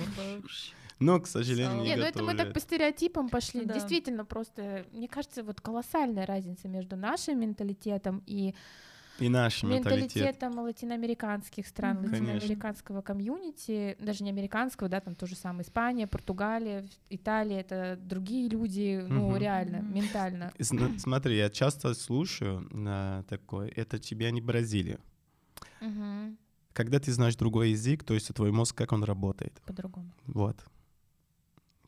[1.00, 3.64] Но, к сожалению, не Не, ну это мы так по стереотипам пошли.
[3.64, 3.74] Да.
[3.74, 8.54] Действительно, просто, мне кажется, вот колоссальная разница между нашим менталитетом и
[9.20, 10.16] И наш менталитет.
[10.16, 11.98] менталитетом латиноамериканских стран.
[11.98, 12.18] Конечно.
[12.34, 18.48] латиноамериканского комьюнити, даже не американского, да, там то же самое Испания, Португалия, Италия, это другие
[18.48, 19.36] люди, ну Мгм.
[19.36, 19.94] реально, Мгм.
[19.94, 20.52] ментально.
[20.58, 24.98] Зна- Смотри, я часто слушаю а, такое, это тебя не Бразилия.
[25.80, 26.36] Мгм.
[26.72, 29.52] Когда ты знаешь другой язык, то есть твой мозг, как он работает.
[29.64, 30.10] По-другому.
[30.26, 30.56] Вот.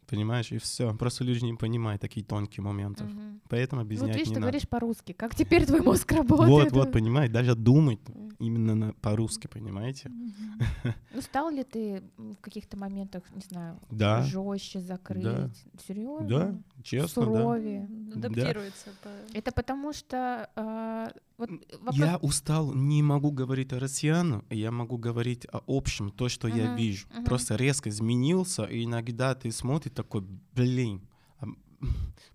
[0.09, 0.95] Понимаешь, и все.
[0.95, 3.05] Просто люди не понимают такие тонкие моменты.
[3.05, 3.41] Мгм.
[3.49, 4.51] Поэтому Вот объяснять видишь, не ты надо.
[4.53, 5.13] говоришь по-русски.
[5.13, 6.49] Как теперь твой мозг работает?
[6.51, 7.99] Вот, вот, понимаешь, даже думать
[8.39, 10.11] именно на- по-русски, понимаете?
[11.15, 15.25] Ну, стал ли ты в каких-то моментах, не знаю, Да, жестче закрыть?
[15.87, 16.29] Серьезно?
[16.29, 17.31] да, честно, да.
[17.33, 17.89] Суровее.
[18.15, 18.91] Адаптируется.
[19.03, 21.09] по- Это потому что э,
[21.39, 26.29] вот вопрос- Я устал, не могу говорить о россиян, я могу говорить о общем, то,
[26.29, 27.07] что я Мгм, вижу.
[27.15, 27.25] мгм.
[27.25, 30.23] Просто резко изменился, и иногда ты смотришь такой,
[30.55, 31.01] блин,
[31.41, 31.47] а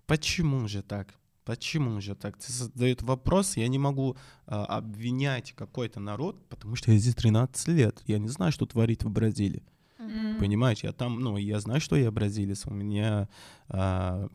[0.06, 1.14] почему же так?
[1.44, 2.36] Почему же так?
[2.38, 7.68] Ты задает вопрос, я не могу а, обвинять какой-то народ, потому что я здесь 13
[7.68, 9.64] лет, я не знаю, что творит в Бразилии.
[9.98, 10.38] Мгм.
[10.38, 13.28] Понимаешь, я там, ну, я знаю, что я бразилец, у меня
[13.68, 14.28] а,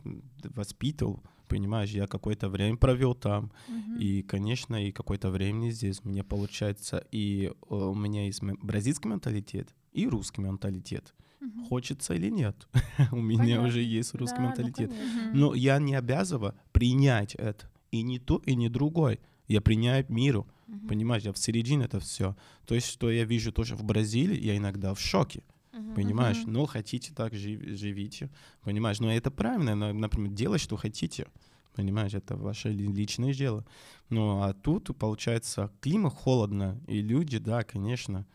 [0.43, 3.97] воспитывал, понимаешь, я какое-то время провел там, Мгм.
[3.97, 9.73] и, конечно, и какое-то время здесь мне получается, и э, у меня есть бразильский менталитет
[9.93, 11.13] и русский менталитет.
[11.39, 11.65] Мгм.
[11.65, 12.67] Хочется или нет?
[13.11, 13.67] У меня Понятно.
[13.67, 14.89] уже есть русский Да, ну, менталитет.
[14.91, 15.39] Мгм.
[15.39, 17.69] Но я не обязан принять это.
[17.91, 19.19] И не то, и не другой.
[19.47, 20.47] Я приняю миру.
[20.67, 20.87] Мгм.
[20.87, 22.35] Понимаешь, я в середине это все.
[22.65, 25.43] То есть, что я вижу тоже в Бразилии, я иногда в шоке.
[25.77, 25.95] Мгм.
[25.95, 26.43] Понимаешь?
[26.43, 26.53] Мгм.
[26.53, 28.29] Ну, хотите так, жив- живите.
[28.63, 28.99] Понимаешь?
[28.99, 31.27] Но это правильно, на- например, делать, что хотите.
[31.75, 33.63] Понимаешь, это ваше ли- личное дело.
[34.09, 38.25] Ну, а тут, получается, климат холодно, и люди, да, конечно,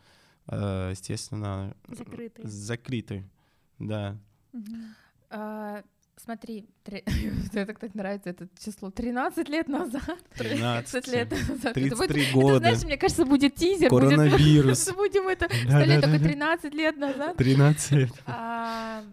[0.47, 2.47] э, естественно, Закрытые.
[2.47, 3.29] закрыты.
[3.79, 4.17] Да.
[5.29, 5.83] А,
[6.15, 7.03] Смотри, три-
[7.53, 8.91] так, так нравится это число.
[8.91, 10.19] 13 лет назад.
[10.37, 11.77] 13, лет назад.
[11.77, 12.57] Это будет- 33 это, года.
[12.59, 13.89] знаешь, мне кажется, будет тизер.
[13.89, 14.91] будет- Коронавирус.
[14.95, 15.47] Будем это...
[15.67, 16.23] Да, да, только да, да.
[16.23, 17.37] 13 лет назад.
[17.37, 18.11] 13 лет.
[18.25, 19.03] А,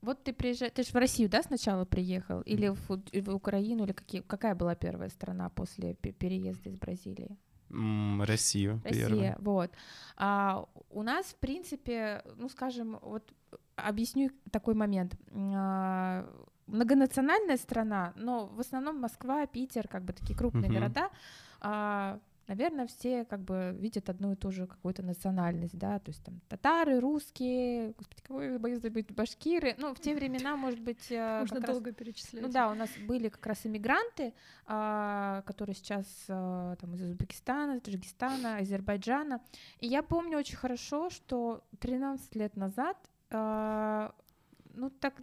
[0.00, 0.72] Вот ты приезжаешь...
[0.74, 2.40] Ты же в Россию, да, сначала приехал?
[2.42, 3.84] Или в, в Украину?
[3.84, 4.22] Или какие...
[4.22, 7.36] какая была первая страна после пе- переезда из Бразилии?
[8.24, 9.36] Россию Россия, первая.
[9.40, 9.70] вот.
[10.16, 13.30] А у нас, в принципе, ну, скажем, вот
[13.86, 15.14] объясню такой момент.
[15.32, 16.26] А,
[16.66, 20.74] Многонациональная страна, но в основном Москва, Питер, как бы такие крупные Мгм.
[20.74, 21.08] города,
[21.62, 26.22] а, наверное, все как бы видят одну и ту же какую-то национальность, да, то есть
[26.22, 31.10] там татары, русские, господи, кого я боюсь забыть, башкиры, ну, в те времена, может быть,
[31.10, 32.42] э, Можно как раз- долго перечислять.
[32.42, 34.34] ну да, у нас были как раз иммигранты,
[34.66, 39.40] а, которые сейчас а, там из Узбекистана, Таджикистана, Азербайджана.
[39.80, 42.96] И я помню очень хорошо, что 13 лет назад,
[43.30, 44.12] а,
[44.74, 45.14] ну так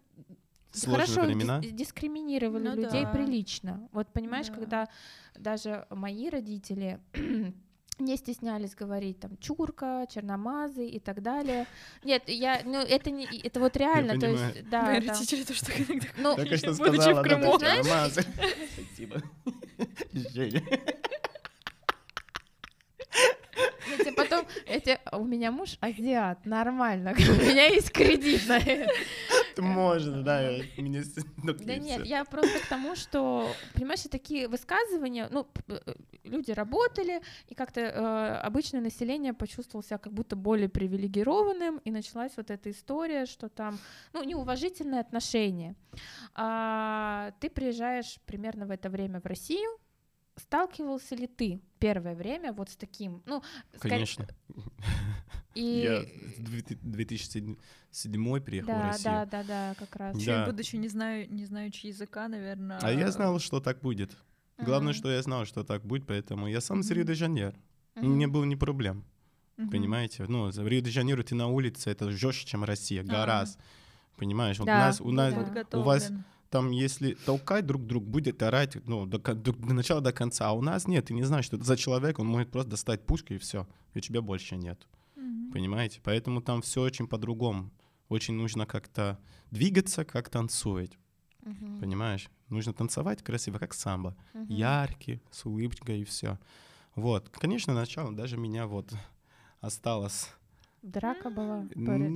[0.72, 1.60] Сложные хорошо времена.
[1.60, 3.12] дис- дискриминировали Ну людей да.
[3.12, 3.88] прилично.
[3.92, 4.54] Вот понимаешь, Да.
[4.56, 4.90] когда
[5.36, 7.00] даже мои родители
[8.00, 11.66] не стеснялись говорить там чурка, черномазы и так далее.
[12.04, 14.54] Нет, я, ну это не, это вот реально, то понимаю.
[14.56, 17.30] есть, да, Мои там, родители тоже так иногда ну, Только что Будучи в сказала, да,
[17.30, 17.58] Крыму.
[17.58, 18.22] да, Алмазы.
[18.76, 19.22] Спасибо.
[23.98, 28.92] Тебе потом, тебе- у меня муж азиат, нормально, у меня есть кредит на это.
[29.58, 34.48] Можно, да, я- мне с- ну, Да нет, я просто к тому, что, понимаешь, такие
[34.50, 35.80] высказывания, ну, э,
[36.26, 42.34] люди работали, и как-то э, обычное население почувствовало себя как будто более привилегированным, и началась
[42.36, 43.78] вот эта история, что там,
[44.14, 45.76] ну, неуважительное отношение.
[46.34, 49.70] А, ты приезжаешь примерно в это время в Россию,
[50.38, 53.42] сталкивался ли ты первое время вот с таким, ну,
[53.80, 54.28] Конечно.
[55.54, 56.02] и Я
[56.38, 59.04] в 2007 приехал в да, Россию.
[59.14, 60.16] да, да, да, как раз.
[60.18, 60.46] Ещё Да.
[60.46, 62.80] будучи не знаю, не знаючи языка, наверное.
[62.82, 64.18] А я знал, что так будет.
[64.58, 64.98] Главное, Мгм.
[65.00, 66.96] что я знал, что так будет, поэтому я сам с Мгм.
[66.96, 67.56] Рио-де-Жанейро.
[67.96, 68.18] Мгм.
[68.18, 69.04] Не было ни проблем,
[69.58, 70.26] понимаете?
[70.28, 73.60] Ну, в Рио-де-Жанейро ты на улице, это жестче, чем Россия, гораздо.
[74.18, 74.58] Понимаешь?
[74.60, 75.78] Вот у Да, нас, у нас, да.
[75.78, 76.10] у вас
[76.50, 80.48] там, если толкать друг друга, будет орать, ну, до, до- до начала до конца.
[80.50, 83.06] А у нас нет, ты не знаешь, что это за человек, он может просто достать
[83.06, 84.88] пушку и все, и у тебя больше нет.
[85.54, 86.02] Понимаете?
[86.04, 87.72] Поэтому там все очень по-другому.
[88.10, 89.18] Очень нужно как-то
[89.52, 90.98] двигаться, как танцует.
[91.44, 91.80] Мгм.
[91.80, 92.30] Понимаешь?
[92.50, 94.16] Нужно танцевать красиво, как самбо.
[94.34, 94.48] Мгм.
[94.54, 96.38] Яркий, с улыбкой и все.
[96.96, 97.30] Вот.
[97.30, 98.92] Конечно, начало даже меня вот
[99.62, 100.30] осталось.
[100.86, 101.66] Драка была.
[101.74, 102.10] Ну, Пори-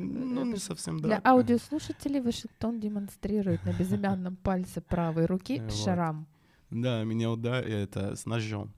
[0.45, 1.29] не совсем Для драка.
[1.31, 5.73] аудиослушателей Вашингтон демонстрирует на безымянном пальце правой руки Э, вот.
[5.73, 6.27] шрам.
[6.69, 8.71] Да, меня ударили это с ножом.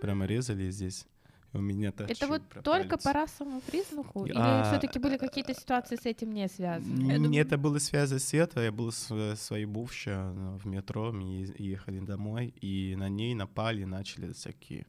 [0.00, 1.06] Прямо резали здесь.
[1.52, 4.26] У меня Это торчит вот про только по расовому признаку?
[4.26, 7.02] Или А, все-таки были какие-то ситуации с этим не связаны?
[7.12, 8.60] Я думаю- это было связано с это.
[8.62, 13.34] Я был с э, своей бывшей э, в метро, мы ехали домой, и на ней
[13.34, 14.86] напали, начали всякие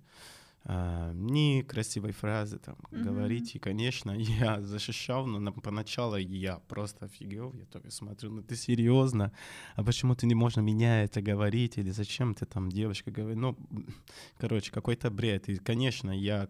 [0.69, 3.03] а, некрасивые фразы там Мгм.
[3.03, 3.55] говорить.
[3.55, 4.11] И, конечно,
[4.51, 7.53] я защищал, но на- поначалу я просто офигел.
[7.53, 9.31] Я только смотрю, ну ты серьезно?
[9.75, 11.77] А почему ты не можешь меня это говорить?
[11.77, 13.37] Или зачем ты там девочка говорит?
[13.37, 13.55] Ну,
[14.37, 15.47] короче, какой-то бред.
[15.49, 16.47] И, конечно, я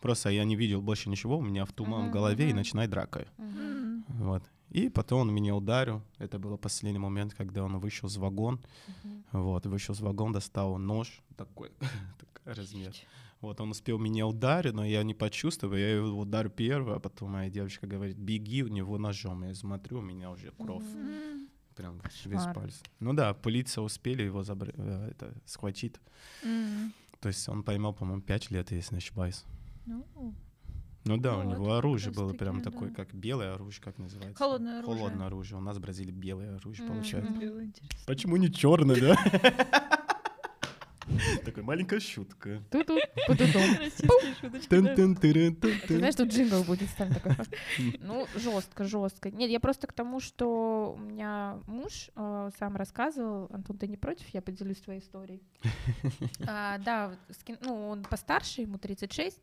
[0.00, 2.56] просто я не видел больше ничего, у меня в туман в Мгм, голове и мгм.
[2.56, 3.24] начинает драка.
[3.38, 4.04] Мгм.
[4.08, 4.42] Вот.
[4.70, 6.02] И потом он меня ударил.
[6.18, 8.58] Это был последний момент, когда он вышел из вагон.
[9.04, 9.24] Мгм.
[9.32, 11.70] Вот, вышел из вагон, достал нож такой,
[12.18, 12.92] такой размер.
[13.44, 15.74] Вот, он успел меня ударить, но я не почувствовал.
[15.76, 19.44] Я его ударю первый, а потом моя девочка говорит, беги у него ножом.
[19.44, 20.82] Я смотрю, у меня уже кровь.
[20.84, 21.48] Мгм.
[21.76, 22.54] Прям весь Кошмар.
[22.54, 22.82] палец.
[23.00, 25.96] Ну да, полиция успели его забр- э, это, схватить.
[27.20, 29.44] То есть он поймал, по-моему, 5 лет, если не ошибаюсь.
[29.86, 30.06] Ну,
[31.06, 32.94] Ну да, у Вот, него оружие было таки, прям такое, да.
[32.94, 34.36] как белое оружие, как называется?
[34.38, 34.98] Холодное оружие.
[34.98, 35.58] Холодное оружие.
[35.58, 36.94] У нас в Бразилии белое оружие Мгм.
[36.96, 37.32] получается.
[37.32, 37.98] интересно.
[38.06, 39.16] Почему не черный, да?
[41.44, 42.62] Такая маленькая шутка.
[45.88, 47.32] Ты знаешь, тут джингл будет там такой.
[48.00, 49.30] Ну, жестко, жестко.
[49.30, 53.96] Нет, я просто к тому, что у меня муж э, сам рассказывал, Антон, ты не
[53.96, 55.42] против, я поделюсь твоей историей.
[56.46, 57.12] А, Да,
[57.60, 59.38] ну, он постарше, ему 36,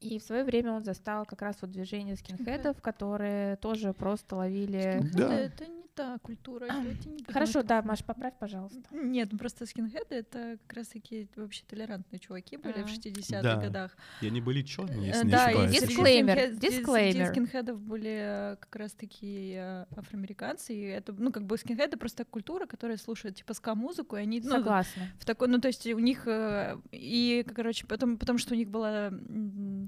[0.00, 5.00] и в свое время он застал как раз вот движение скинхедов, которые тоже просто ловили...
[5.14, 5.34] Да.
[5.34, 6.66] это не та культура.
[6.66, 8.80] это не Хорошо, да, Маш, поправь, пожалуйста.
[8.92, 12.88] Нет, ну просто скинхеды это как раз таки вообще толерантные чуваки были в А.
[12.88, 13.56] 60-х Да.
[13.56, 13.96] годах.
[14.22, 15.80] И они были черные, если не да, и ошибаюсь.
[15.80, 17.26] Дисклеймер, дисклеймер.
[17.26, 18.16] Скинхедов были
[18.52, 22.96] э, как раз таки э, афроамериканцы, и это, ну, как бы скинхеды просто культура, которая
[22.96, 25.02] слушает, типа, ска-музыку, и они, ну, Согласна.
[25.18, 28.68] в такой, ну, то есть у них, э, и, короче, потом, потому что у них
[28.68, 29.10] была,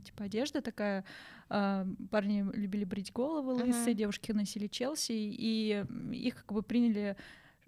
[0.01, 1.05] типа, одежда такая,
[1.49, 7.17] а, парни любили брить головы лысые, девушки носили Челси, и их как бы приняли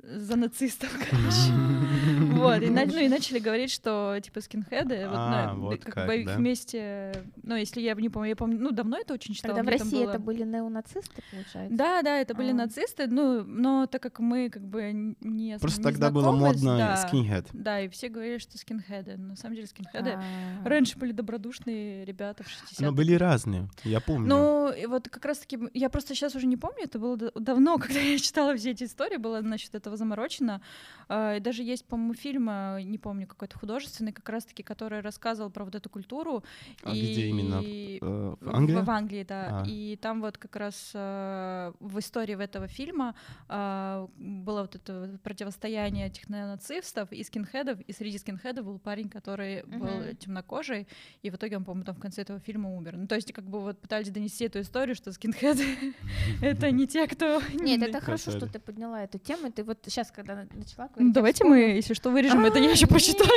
[0.02, 1.52] за нацистов, короче.
[2.32, 6.06] Вот, и, ну, и начали говорить, что, типа, скинхеды, вот, А, ну, вот как, как,
[6.06, 7.12] бы их вместе,
[7.42, 9.54] ну, если я не помню, я помню, ну, давно это очень читала.
[9.56, 11.76] Тогда в России было- это были неонацисты, получается?
[11.76, 12.54] Да, да, это были А.
[12.54, 16.96] нацисты, ну, но так как мы как бы не Просто не тогда было модно да,
[16.96, 17.46] скинхед.
[17.52, 19.16] Да, и все говорили, что скинхеды.
[19.16, 20.68] На самом деле скинхеды А.
[20.68, 22.84] раньше были добродушные ребята в 60-х.
[22.84, 24.28] Но были разные, я помню.
[24.28, 28.00] Ну, и вот как раз-таки, я просто сейчас уже не помню, это было давно, когда
[28.00, 30.60] я читала все эти истории, было насчет этого заморочено.
[31.08, 35.50] А, И даже есть, по-моему, фильм, а, не помню, какой-то художественный, как раз-таки, который рассказывал
[35.50, 36.42] про вот эту культуру.
[36.82, 37.60] А где именно?
[37.62, 38.80] и- Э, в- В Англии?
[38.82, 39.62] В, Англии, да.
[39.62, 39.64] А.
[39.66, 43.14] И там вот как раз э, в истории этого фильма
[43.48, 49.62] э, было вот это противостояние этих неонацистов и скинхедов, и среди скинхедов был парень, который
[49.64, 50.16] был Мгм.
[50.16, 50.86] темнокожий,
[51.22, 52.96] и в итоге он, по-моему, там в конце этого фильма умер.
[52.96, 55.64] Ну, то есть как бы вот пытались донести эту историю, что скинхеды—
[56.42, 57.40] это не те, кто...
[57.54, 59.50] Нет, это хорошо, что ты подняла эту тему.
[59.52, 62.58] Ты вот сейчас, когда на- начала говорить, Ну, я давайте мы, если что, вырежем это,
[62.58, 63.30] я А, еще почитаю.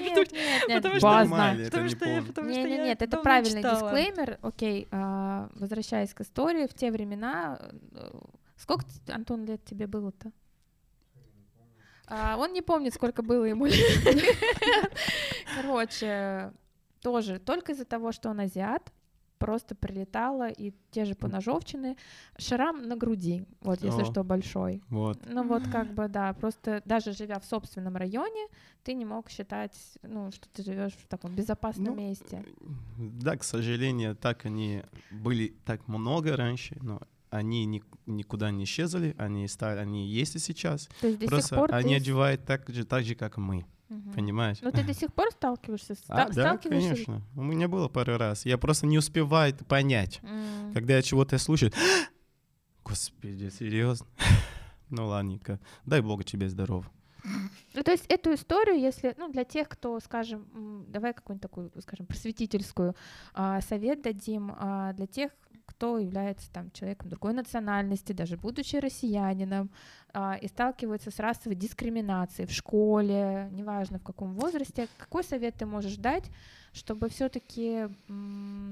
[0.00, 0.84] Нет, нет,
[2.84, 4.38] нет, это правильный дисклеймер.
[4.42, 7.58] Окей, а, возвращаясь к истории, в те времена,
[7.92, 8.10] э,
[8.56, 10.30] сколько, Антон, лет тебе было-то?
[12.08, 13.74] А, он не помнит, сколько было ему лет.
[15.56, 16.52] Короче,
[17.00, 18.92] тоже только из-за того, что он азиат,
[19.38, 21.96] просто прилетало, и те же поножовчины,
[22.38, 24.04] шрам на груди, вот если О.
[24.04, 24.82] что, большой.
[24.88, 25.18] Вот.
[25.26, 28.46] Ну вот как бы, да, просто даже живя в собственном районе,
[28.82, 32.44] ты не мог считать, ну, что ты живешь в таком безопасном Ну, месте.
[32.98, 39.14] Да, к сожалению, так они были так много раньше, но они ни- никуда не исчезли,
[39.18, 40.88] они стали, они есть и сейчас.
[41.00, 41.96] То есть до Просто сих пор они ты...
[41.96, 44.12] одевают так же, так же, как мы, Мгм.
[44.12, 44.58] понимаешь?
[44.62, 46.02] Ну ты до сих пор сталкиваешься с...
[46.08, 47.22] А, да, конечно.
[47.36, 48.44] У меня было пару раз.
[48.44, 50.20] Я просто не успеваю это понять.
[50.22, 50.72] М.
[50.72, 51.72] Когда я чего-то слушаю,
[52.84, 54.06] господи, серьезно?
[54.88, 55.58] Ну ладненько.
[55.84, 56.88] Дай бог тебе здоров.
[57.74, 62.06] Ну, то есть эту историю, если, ну, для тех, кто, скажем, давай какую-нибудь такую, скажем,
[62.06, 62.94] просветительскую
[63.34, 65.32] а, совет дадим а, для тех,
[65.66, 69.70] кто является там человеком другой национальности, даже будучи россиянином,
[70.14, 75.66] а, и сталкивается с расовой дискриминацией в школе, неважно в каком возрасте, какой совет ты
[75.66, 76.30] можешь дать,
[76.72, 77.88] чтобы все-таки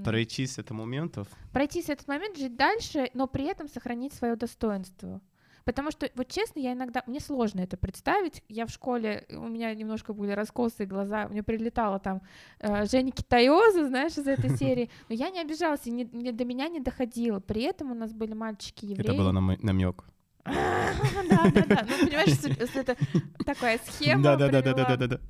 [0.05, 1.29] Пройти с этого моментов.
[1.53, 5.21] пройти с этот момент, жить дальше, но при этом сохранить свое достоинство.
[5.64, 8.42] Потому что, вот честно, я иногда, мне сложно это представить.
[8.48, 12.20] Я в школе, у меня немножко были раскосые глаза, мне прилетала там
[12.61, 14.90] э, Женя Китаёза, знаешь, из этой серии.
[15.09, 17.40] Но я не обижалась, и не- не- до меня не доходило.
[17.40, 19.05] При этом у нас были мальчики евреи.
[19.07, 20.05] Это было намек.
[20.45, 21.87] Да, да, да.
[21.89, 22.39] Ну, понимаешь,
[22.75, 22.97] это
[23.45, 25.21] такая схема Да, да, да, да, привела да, да, да.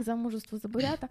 [0.00, 1.08] к замужеству за бурята.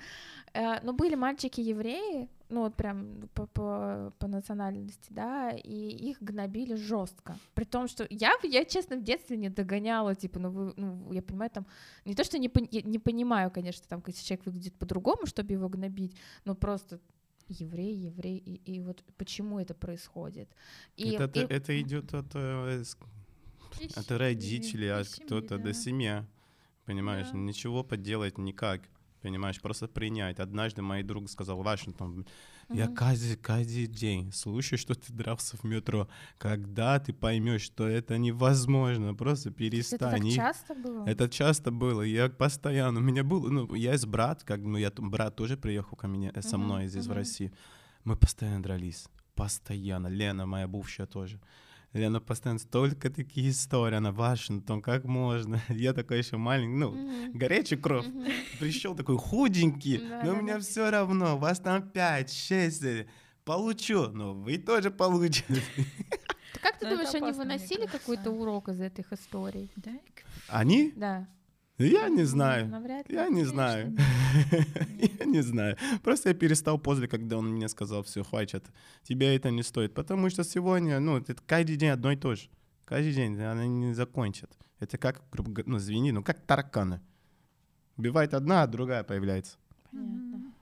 [0.53, 6.75] Э, Но были мальчики-евреи, ну вот прям по, по, по национальности, да, и их гнобили
[6.75, 7.37] жестко.
[7.53, 11.21] При том, что я, я честно, в детстве не догоняла, типа, ну, вы, ну я
[11.21, 11.65] понимаю, там,
[12.05, 12.49] не то, что не,
[12.83, 16.15] не понимаю, конечно, там, если человек выглядит по-другому, чтобы его гнобить,
[16.45, 16.99] но просто
[17.47, 20.49] еврей, еврей, и, и вот почему это происходит.
[20.97, 22.33] И, Это, и- это идет от,
[23.77, 26.23] с- от родителей, от кто-то до семьи.
[26.85, 27.37] Понимаешь, Да.
[27.37, 28.81] ничего поделать никак.
[29.21, 30.39] Понимаешь, просто принять.
[30.39, 32.27] Однажды мой друг сказал, Вашингтон,
[32.69, 36.07] я каждый, каждый день слушаю, что ты дрался в метро.
[36.37, 40.29] Когда ты поймешь, что это невозможно, просто это так перестань.
[40.31, 41.05] Часто было?
[41.07, 42.03] Это часто было.
[42.03, 42.99] Я постоянно.
[42.99, 46.31] У меня был, ну, я есть брат, как, ну, я брат тоже приехал ко мне,
[46.35, 47.17] э, со мной здесь в мгм.
[47.17, 47.51] России.
[48.03, 49.07] Мы постоянно дрались.
[49.33, 50.05] Постоянно.
[50.07, 51.39] Лена, моя бывшая тоже.
[51.95, 53.95] Лена постоянно столько такие истории.
[53.95, 55.61] Она Вашингтон, как можно?
[55.69, 57.31] Я такой еще маленький, ну, Мгм.
[57.37, 58.05] горячий кровь.
[58.05, 58.25] Мгм.
[58.59, 60.59] Пришел такой худенький, Да, но да, у меня да.
[60.59, 61.37] все равно.
[61.37, 62.83] Вас там 5, 6,
[63.45, 64.09] получу.
[64.09, 65.45] Но вы тоже получите.
[66.55, 69.71] Ты Как ты Ну, думаешь, они выносили какой-то урок из этих историй?
[69.75, 69.91] Да?
[70.47, 70.91] Они?
[70.95, 71.27] Да.
[71.77, 72.67] Я не знаю.
[72.67, 73.15] навряд ли.
[73.15, 73.97] Я не знаю.
[75.19, 75.77] Я не знаю.
[76.03, 78.65] Просто я перестал после, когда он мне сказал, все, хватит,
[79.03, 79.93] тебе это не стоит.
[79.93, 82.49] Потому что сегодня, ну, это каждый день одно и то же.
[82.85, 84.49] Каждый день она не закончит.
[84.79, 87.01] Это как, грубо говоря, ну, извини, ну, как тараканы.
[87.97, 89.57] Убивает одна, а другая появляется.
[89.91, 90.53] Понятно.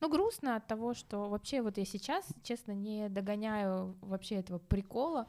[0.00, 5.26] Ну, грустно от того, что вообще вот я сейчас, честно, не догоняю вообще этого прикола.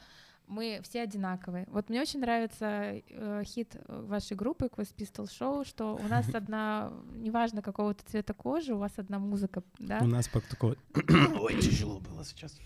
[0.48, 1.68] Мы все одинаковые.
[1.70, 2.66] Вот мне очень нравится
[3.10, 8.34] э, хит э, вашей группы Quest Pistol Show, что у нас одна, неважно какого-то цвета
[8.34, 10.00] кожи, у вас одна музыка, да?
[10.02, 10.76] У нас пока такое...
[11.40, 12.58] Ой, тяжело было сейчас.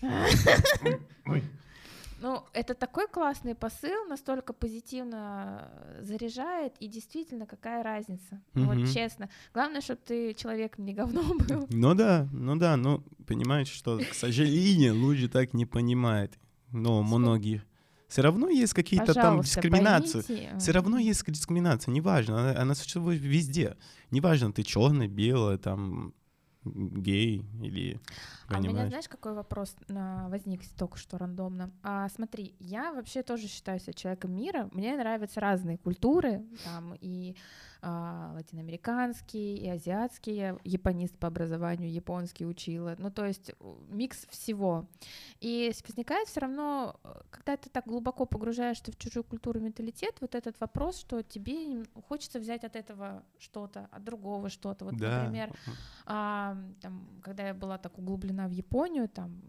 [2.22, 8.42] Ну, это такой классный посыл, настолько позитивно э, заряжает, и действительно, какая разница?
[8.52, 9.30] Вот честно.
[9.54, 11.66] Главное, чтобы ты человеком не говном был.
[11.70, 16.38] Ну да, ну да, ну, понимаете, что, к сожалению, люди так не понимают.
[16.72, 17.62] Но многие.
[18.10, 20.22] Все равно есть какие-то там дискриминации.
[20.22, 23.76] поймите, Все равно есть дискриминация, неважно, она, она существует везде.
[24.10, 26.12] Неважно, ты черный, белый, там,
[26.64, 28.00] гей или...
[28.48, 31.70] А у меня, знаешь, какой вопрос на- возник только что рандомно?
[31.84, 34.68] А, смотри, я вообще тоже считаю себя человеком мира.
[34.72, 37.36] Мне нравятся разные культуры, там и
[37.82, 40.36] а, латиноамериканские, и азиатские.
[40.36, 42.94] Я японист по образованию, японский учила.
[42.98, 43.52] Ну, то есть
[43.88, 44.86] микс всего.
[45.40, 50.34] И возникает все равно, э, когда ты так глубоко погружаешься в чужую культуру, менталитет, вот
[50.34, 54.84] этот вопрос, что тебе хочется взять от этого что-то, от другого что-то.
[54.84, 55.22] Вот, да.
[55.22, 55.52] например,
[56.06, 59.40] а, там, когда я была так углублена в Японию, там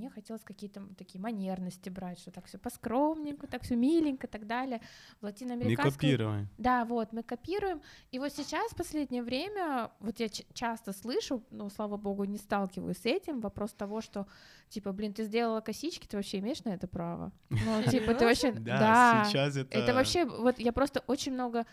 [0.00, 4.46] мне хотелось какие-то такие манерности брать, что так все поскромненько, так все миленько и так
[4.46, 4.80] далее.
[5.20, 6.10] В Не латиноамериканской...
[6.10, 6.46] копируй.
[6.58, 7.79] Да, вот, мы копируем.
[8.10, 12.98] И вот сейчас, в последнее время, вот я часто слышу, но, слава богу, не сталкиваюсь
[12.98, 14.26] с этим, вопрос того, что,
[14.68, 17.32] типа, блин, ты сделала косички, ты вообще имеешь на это право?
[17.50, 18.52] Ну, типа, ты вообще...
[18.52, 19.78] Да, сейчас это...
[19.78, 21.66] Это вообще, вот я просто очень много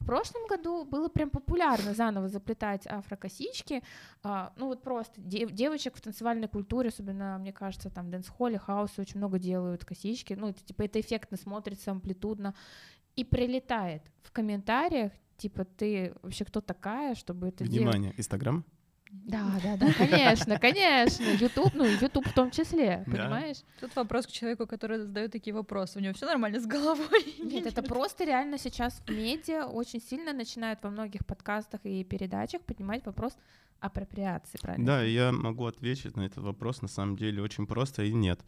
[0.00, 3.82] в прошлом году было прям популярно заново заплетать афрокосички,
[4.22, 8.58] а, ну вот просто дев- девочек в танцевальной культуре, особенно, мне кажется, там в дэнс-холле,
[8.58, 12.54] хаусе очень много делают косички, ну это типа это эффектно смотрится, амплитудно,
[13.16, 15.12] и прилетает в комментариях,
[15.42, 17.76] типа ты вообще кто такая, чтобы это делать?
[17.94, 18.64] Внимание, Инстаграм?
[19.10, 23.12] Да, да, да, конечно, конечно, YouTube, ну YouTube в том числе, Да.
[23.12, 23.58] понимаешь?
[23.80, 25.98] Тут вопрос к человеку, который задает такие вопросы.
[25.98, 27.34] У него все нормально с головой?
[27.38, 32.62] Нет, это просто реально сейчас в медиа очень сильно начинают во многих подкастах и передачах
[32.62, 33.36] поднимать вопрос
[33.80, 34.86] апроприации, правильно?
[34.86, 38.40] Да, я могу ответить на этот вопрос на самом деле очень просто и нет.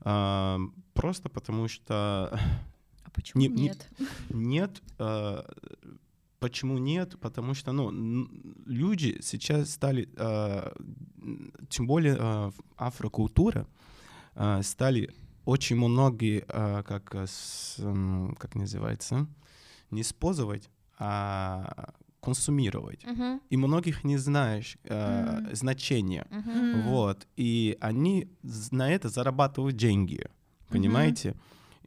[0.00, 0.58] А,
[0.94, 2.40] просто потому что
[3.04, 3.88] А почему Не- не- нет?
[4.30, 4.82] нет.
[4.98, 5.44] а,
[6.40, 7.18] почему нет?
[7.20, 7.90] Потому что ну,
[8.66, 13.66] люди сейчас стали, м, тем более в- афрокультура,
[14.34, 15.14] а, стали
[15.44, 19.26] очень многие, а, как, с, м, как называется,
[19.90, 20.68] не использовать,
[20.98, 23.04] а консумировать.
[23.06, 25.54] Мгм, И многих не знаешь э, Мгм.
[25.54, 26.26] значения.
[26.30, 26.80] М.
[26.82, 27.26] Вот.
[27.36, 28.28] И они
[28.72, 30.26] на это зарабатывают деньги.
[30.68, 31.34] Понимаете?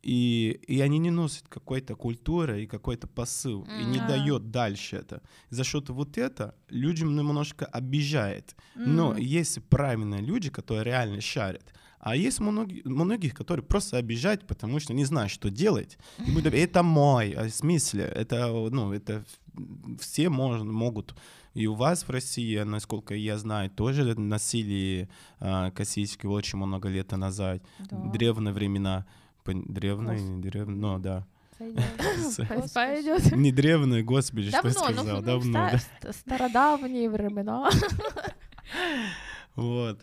[0.03, 5.21] И, и они не носят какой-то культуры и какой-то посыл, и не дает дальше это.
[5.49, 8.55] За счет вот это людям немножко обижает.
[8.75, 9.17] Но М.
[9.17, 11.73] есть правильные люди, которые реально шарят.
[11.99, 15.99] А есть многие, многих, которые просто обижают, потому что не знают, что делать.
[16.27, 19.23] И будут, это мой, а в смысле, это, ну, это
[19.99, 21.13] все можно, могут.
[21.53, 27.11] И у вас в России, насколько я знаю, тоже носили а, косички очень много лет
[27.11, 27.97] назад, Да.
[28.11, 29.05] древние времена.
[29.45, 31.25] Гос- не древние, ну да.
[32.73, 33.31] Пойдёт.
[33.33, 35.71] Не древние, господи, что ну, сказал, ну, давно, ста-
[36.01, 36.11] да.
[36.11, 37.69] ст- стародавние времена.
[39.55, 39.99] Вот.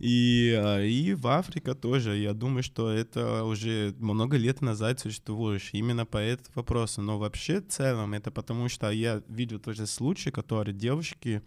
[0.00, 5.70] И, а, и в Африке тоже, я думаю, что это уже много лет назад существуешь
[5.72, 7.02] именно по этому вопросу.
[7.02, 11.42] Но вообще в целом это потому, что я видел тоже случаи, которые девушки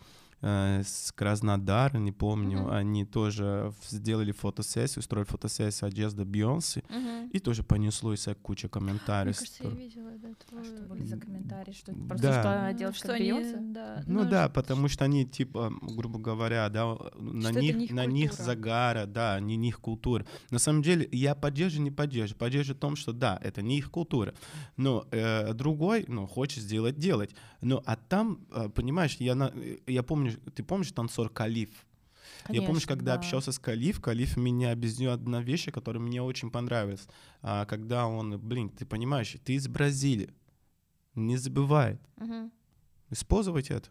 [0.45, 2.71] с Краснодара, не помню, Мгм.
[2.71, 6.83] они тоже сделали фотосессию, устроили фотосессию одежда Бейонсе,
[7.31, 9.37] и тоже понеслось куча Мне комментариев.
[9.37, 10.27] кажется, я видела это.
[10.59, 11.71] А что были за комментарии?
[11.71, 12.07] Что Да.
[12.07, 13.57] просто что она Ну, делает что они, Бейонсе?
[13.61, 17.85] да, Ну ну, да, ш- потому что они, типа, грубо говоря, да, на них, не
[17.85, 20.25] их на них загара, да, не их культура.
[20.51, 22.39] На самом деле, я поддерживаю, не поддерживаю.
[22.39, 24.33] Поддерживаю в том, что да, это не их культура.
[24.77, 27.31] Но э, другой, ну, хочет сделать, делать.
[27.61, 29.53] Ну, а там, э, понимаешь, я, на,
[29.87, 31.69] я помню, ты помнишь танцор Калиф?
[32.49, 33.19] я помню, Конечно, когда да.
[33.19, 37.07] общался с Калиф, Калиф меня объяснил одна вещь, которая мне очень понравилась.
[37.41, 40.33] А, когда он, блин, ты понимаешь, ты из Бразилии,
[41.15, 42.51] не забывай, Мгм.
[43.09, 43.89] использовать это.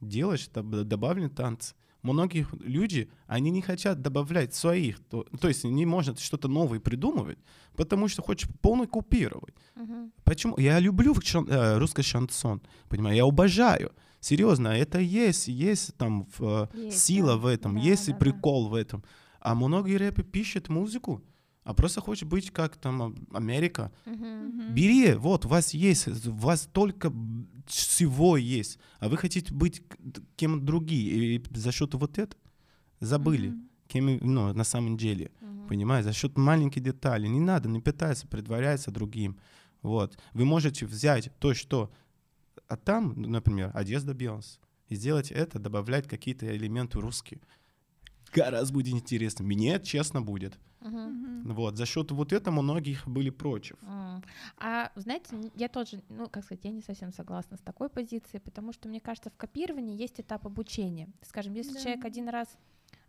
[0.00, 1.74] Делать доб- добавленные танцы.
[2.04, 5.00] Многие люди, они не хотят добавлять своих.
[5.08, 7.38] То, то есть не может что-то новое придумывать,
[7.76, 9.54] потому что хочет полно копировать.
[9.74, 10.12] Мгм.
[10.22, 10.58] Почему?
[10.58, 13.90] Я люблю шан- э, русский шансон, понимаю, я обожаю.
[14.20, 17.36] Серьезно, это есть, есть там в, э, Есть, сила да.
[17.38, 18.24] в этом, Да, есть и да, да.
[18.24, 19.02] прикол в этом.
[19.40, 21.22] А многие рэпы пишут музыку,
[21.64, 23.90] а просто хочет быть как там а, Америка.
[24.04, 24.74] Мгм.
[24.74, 27.12] Бери, вот, у вас есть, у вас только
[27.66, 29.82] всего есть, а вы хотите быть
[30.36, 32.36] кем другие, и за счет вот это
[33.00, 33.68] забыли, Мгм.
[33.88, 35.68] кем, ну, на самом деле, Мгм.
[35.68, 37.28] понимаете, за счет маленьких деталей.
[37.28, 39.38] Не надо, не пытаться притворяться другим.
[39.82, 40.18] Вот.
[40.32, 41.90] Вы можете взять то, что...
[42.68, 44.58] А там, например, одежда Бейонсе,
[44.88, 47.40] и сделать это, добавлять какие-то элементы русские.
[48.34, 49.44] Гораздо будет интересно.
[49.44, 50.58] Мне честно будет.
[50.84, 51.52] Мгм.
[51.54, 51.76] Вот.
[51.76, 53.76] За счет вот этого многих были против.
[54.58, 58.72] А знаете, я тоже, ну, как сказать, я не совсем согласна с такой позицией, потому
[58.72, 61.08] что, мне кажется, в копировании есть этап обучения.
[61.22, 61.80] Скажем, если Да.
[61.80, 62.48] человек один раз,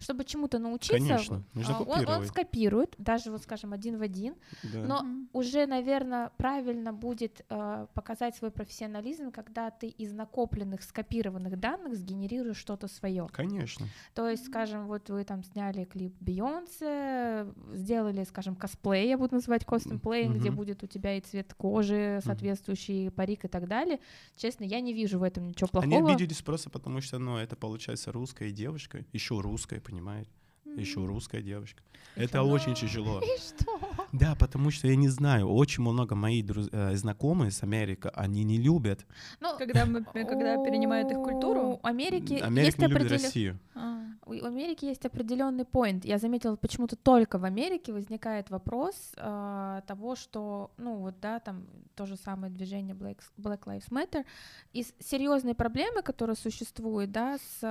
[0.05, 4.35] чтобы чему-то научиться, Конечно, нужно а, он, он скопирует, даже вот, скажем, один в один,
[4.63, 4.83] Да.
[4.87, 5.29] но Мгм.
[5.33, 12.57] уже, наверное, правильно будет э, показать свой профессионализм, когда ты из накопленных, скопированных данных сгенерируешь
[12.57, 13.27] что-то свое.
[13.33, 13.87] Конечно.
[14.13, 19.65] То есть, скажем, вот вы там сняли клип Бейонсе, сделали, скажем, косплей, я буду называть
[19.65, 20.55] костюмплей, где Мгм.
[20.55, 23.99] будет у тебя и цвет кожи, соответствующий парик и так далее.
[24.35, 26.11] Честно, я не вижу в этом ничего Они плохого.
[26.11, 30.29] обиделись просто потому, что, ну, это получается русская девушка, еще русская, понимаете?
[30.75, 31.81] Еще русская девушка.
[32.15, 33.19] Это очень тяжело.
[33.23, 33.79] И что?
[34.13, 38.43] Да, потому что я не знаю, очень много моих друз- э, знакомых с Америки, они
[38.45, 39.05] не любят.
[39.41, 41.79] Ну, Когда, мы, когда перенимают их культуру.
[41.83, 43.59] У Америки Америка есть не любит определен- Россию.
[43.75, 44.01] А.
[44.25, 46.01] у Америки есть определенный point.
[46.07, 51.65] Я заметила, почему-то только в Америке возникает вопрос а, того, что, ну вот, да, там
[51.95, 54.25] то же самое движение Black, Black Lives Matter,
[54.73, 57.63] из серьезной проблемы, которая существует, да, с,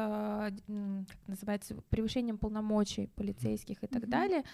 [0.68, 4.11] м, как называется, превышением полномочий полицейских и так Мгм.
[4.11, 4.45] далее,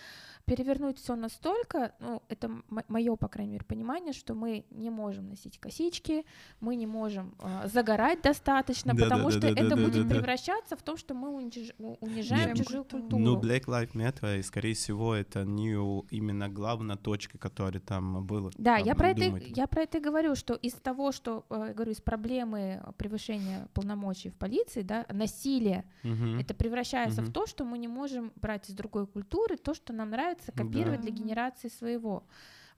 [0.44, 2.50] перевернуть все настолько, ну, это
[2.88, 6.24] мое, по крайней мере, понимание, что мы не можем носить косички,
[6.60, 11.28] мы не можем а, загорать достаточно, потому что это будет превращаться в то, что мы
[11.40, 13.18] униж- унижаем Нет, чужую культуру.
[13.22, 18.24] Ну, Black Lives Matter, и, скорее всего, это не у- именно главная точка, которая там
[18.26, 18.50] была.
[18.56, 21.72] Да, там, я про, это, я про это и говорю, что из того, что, э,
[21.74, 26.38] говорю, из проблемы превышения полномочий в полиции, да, насилие, Мгм.
[26.40, 27.32] это превращается в Мгм.
[27.32, 31.10] то, что мы не можем брать из другой культуры то, что нам нравится, копировать для
[31.10, 31.16] Да.
[31.16, 32.24] генерации своего.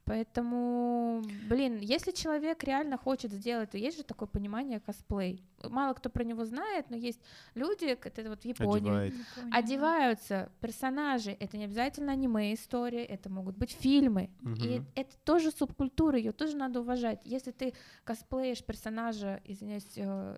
[0.05, 5.41] Поэтому, блин, если человек реально хочет сделать, то есть же такое понимание косплей.
[5.63, 7.21] Мало кто про него знает, но есть
[7.55, 9.13] люди, это вот в Японии, Одевает.
[9.51, 11.31] одеваются персонажи.
[11.39, 14.29] Это не обязательно аниме-истории, это могут быть фильмы.
[14.61, 14.87] И Мгм.
[14.95, 17.21] это тоже субкультура, ее тоже надо уважать.
[17.23, 17.73] Если ты
[18.03, 20.37] косплеишь персонажа, извиняюсь, э,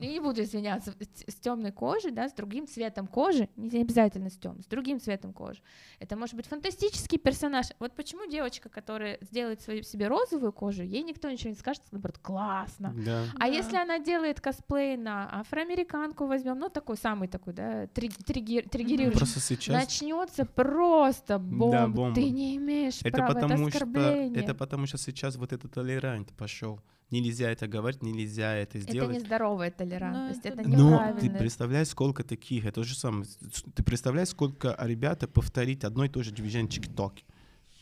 [0.00, 0.92] я не буду извиняться,
[1.26, 5.32] с, темной кожей, да, с другим цветом кожи, не обязательно с темным, с другим цветом
[5.32, 5.60] кожи.
[5.98, 7.66] Это может быть фантастический персонаж.
[7.78, 12.18] Вот почему девочка, которая сделает свою себе розовую кожу, ей никто ничего не скажет, наоборот,
[12.18, 12.92] классно.
[13.04, 13.24] Да.
[13.36, 13.46] А Да.
[13.46, 19.18] если она делает косплей на афроамериканку, возьмем, ну такой самый такой, да, три- триггер- триггерирующий,
[19.18, 21.86] Просто сейчас начнется просто бомба.
[21.88, 22.14] бомба.
[22.14, 24.42] Ты не имеешь это права, потому это что оскорбление.
[24.42, 26.80] это потому что сейчас вот этот толерант пошел.
[27.10, 29.16] Нельзя это говорить, нельзя это Это сделать.
[29.16, 30.76] нездоровая толерантность, это это да.
[30.76, 31.20] Но неправильно.
[31.20, 33.26] ты представляешь, сколько таких, это же самое,
[33.74, 37.24] ты представляешь, сколько ребята повторить одно и то же движение ТикТоке,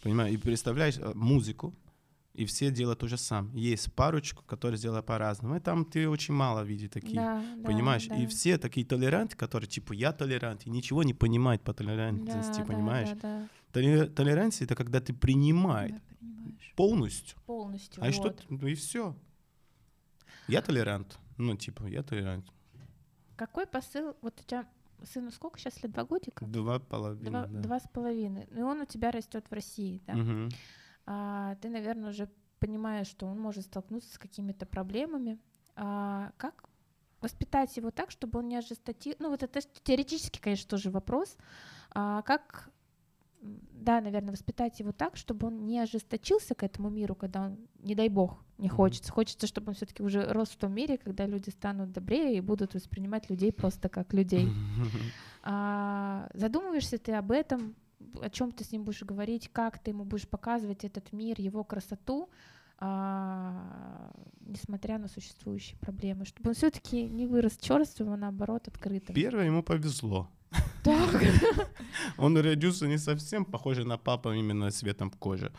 [0.03, 1.75] понимаешь, и представляешь э, музыку,
[2.35, 3.59] и все делают то же самое.
[3.71, 7.15] Есть парочку, которые сделают по-разному, и там ты очень мало видишь таких.
[7.15, 8.07] Да, да, Понимаешь?
[8.09, 8.17] да.
[8.17, 12.65] И все такие толеранты, которые типа я толерант, и ничего не понимают по толерантности, Да,
[12.67, 13.09] да, понимаешь?
[13.11, 13.49] да, да.
[13.75, 16.01] Толе- Толерантность это когда ты принимаешь
[16.77, 17.39] полностью.
[17.47, 18.03] Полностью.
[18.03, 18.37] А что, вот.
[18.39, 19.15] ты- ну и все.
[20.49, 21.19] Я толерант.
[21.39, 22.47] Ну, типа, я толерант.
[23.37, 24.17] Какой посыл?
[24.23, 24.67] Вот у тебя
[25.03, 25.93] сыну сколько сейчас лет?
[25.93, 26.45] Два годика?
[26.47, 27.31] Два половины.
[27.31, 27.61] Два, да.
[27.61, 28.47] два с половиной.
[28.51, 30.15] Ну, И он у тебя растет в России, да?
[30.15, 30.49] Мгм.
[31.07, 32.29] А, ты, наверное, уже
[32.61, 35.39] понимаешь, что он может столкнуться с какими-то проблемами.
[35.77, 36.65] А, как
[37.21, 39.15] воспитать его так, чтобы он не ожесточил?
[39.19, 41.37] Ну, вот это теоретически, конечно, тоже вопрос.
[41.91, 42.71] А, как,
[43.45, 47.95] да, наверное, воспитать его так, чтобы он не ожесточился к этому миру, когда он, не
[47.95, 49.13] дай бог, не хочется.
[49.13, 52.75] Хочется, чтобы он все-таки уже рос в том мире, когда люди станут добрее и будут
[52.75, 54.49] воспринимать людей просто как людей.
[55.47, 57.75] А, задумываешься ты об этом,
[58.23, 61.65] о чем ты с ним будешь говорить, как ты ему будешь показывать этот мир, его
[61.65, 62.31] красоту,
[62.79, 69.15] а, несмотря на существующие проблемы, чтобы он все-таки не вырос черствым, а наоборот открытым.
[69.15, 70.31] Первое ему повезло.
[72.19, 75.53] Он родился не совсем похожий на папу именно цветом кожи.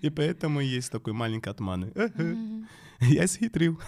[0.00, 1.92] И поэтому есть такой маленький обман.
[1.94, 2.68] Мгм.
[3.00, 3.78] Я схитрил.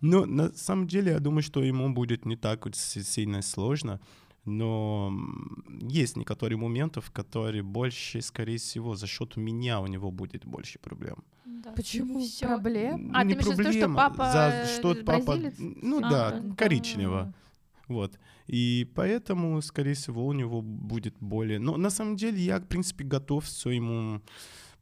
[0.00, 4.00] Но на самом деле я думаю, что ему будет не так вот сильно сложно.
[4.44, 5.12] Но
[5.80, 10.80] есть некоторые моменты, в которые больше, скорее всего, за счет меня у него будет больше
[10.80, 11.22] проблем.
[11.44, 11.70] Да.
[11.70, 12.20] Почему?
[12.20, 12.46] Всё.
[12.48, 13.12] Проблем?
[13.14, 15.54] А, не ты в виду, что проблема, папа за что папа, бразилец?
[15.58, 16.54] ну А, да, да.
[16.56, 17.32] коричневого.
[17.86, 18.18] Вот.
[18.46, 21.58] И поэтому, скорее всего, у него будет более...
[21.58, 24.20] Но на самом деле я, в принципе, готов все ему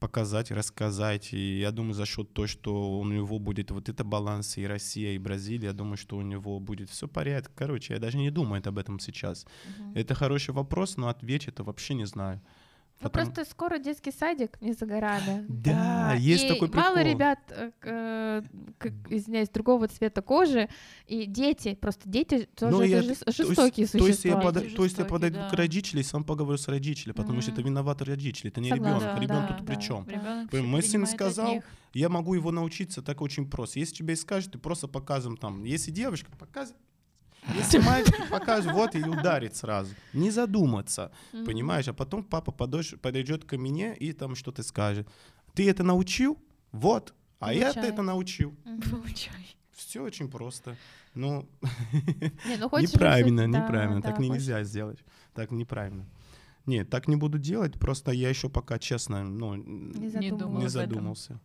[0.01, 1.33] показать, рассказать.
[1.35, 5.13] И я думаю, за счет того, что у него будет вот это баланс и Россия,
[5.13, 7.53] и Бразилия, я думаю, что у него будет все порядок.
[7.55, 9.47] Короче, я даже не думаю об этом сейчас.
[9.79, 9.93] Мгм.
[9.95, 12.41] Это хороший вопрос, но отвечь это вообще не знаю.
[13.03, 15.47] Ну, Потому- просто скоро детский садик не за горами.
[15.49, 17.13] Да, есть и такой мало прикол.
[17.13, 18.43] ребят, э, к- э,
[18.79, 20.69] как, извиняюсь, другого цвета кожи,
[21.07, 24.33] и дети, просто дети тоже Ну, это я- жес- то есть- жестокие То есть, я
[24.35, 24.53] существа.
[24.53, 25.49] Дети то есть я жестокие, подойду да.
[25.49, 27.71] к родителям и сам поговорю с родителями, потому что это Мгм.
[27.71, 29.15] виноваты родители, это не Согласна, ребенок.
[29.15, 29.81] да, Ребенок да, тут при да.
[29.81, 30.07] чем?
[30.51, 31.63] Всё мой сын сказал.
[31.95, 33.79] Я могу его научиться так очень просто.
[33.81, 35.65] Если тебе скажут, ты просто показываем там.
[35.65, 36.79] Если девочка, показывай.
[37.55, 39.95] Если мальчик, покажешь, вот и ударит сразу.
[40.13, 41.47] Не задуматься, Мгм.
[41.47, 41.89] понимаешь?
[41.89, 45.09] А потом папа подойдет, подойдет ко мне и там что-то скажет.
[45.55, 46.39] Ты это научил?
[46.73, 47.15] Вот.
[47.39, 48.55] А я это научил.
[48.91, 49.57] Получай.
[49.73, 50.77] Все очень просто.
[51.15, 51.49] Ну,
[52.47, 54.01] Не, ну хочешь неправильно, да, неправильно.
[54.01, 54.31] да, так хочешь.
[54.33, 54.99] нельзя сделать.
[55.35, 56.07] Так неправильно.
[56.67, 60.11] Нет, так не буду делать, просто я еще пока честно, ну, Не
[60.61, 61.41] Не задумался.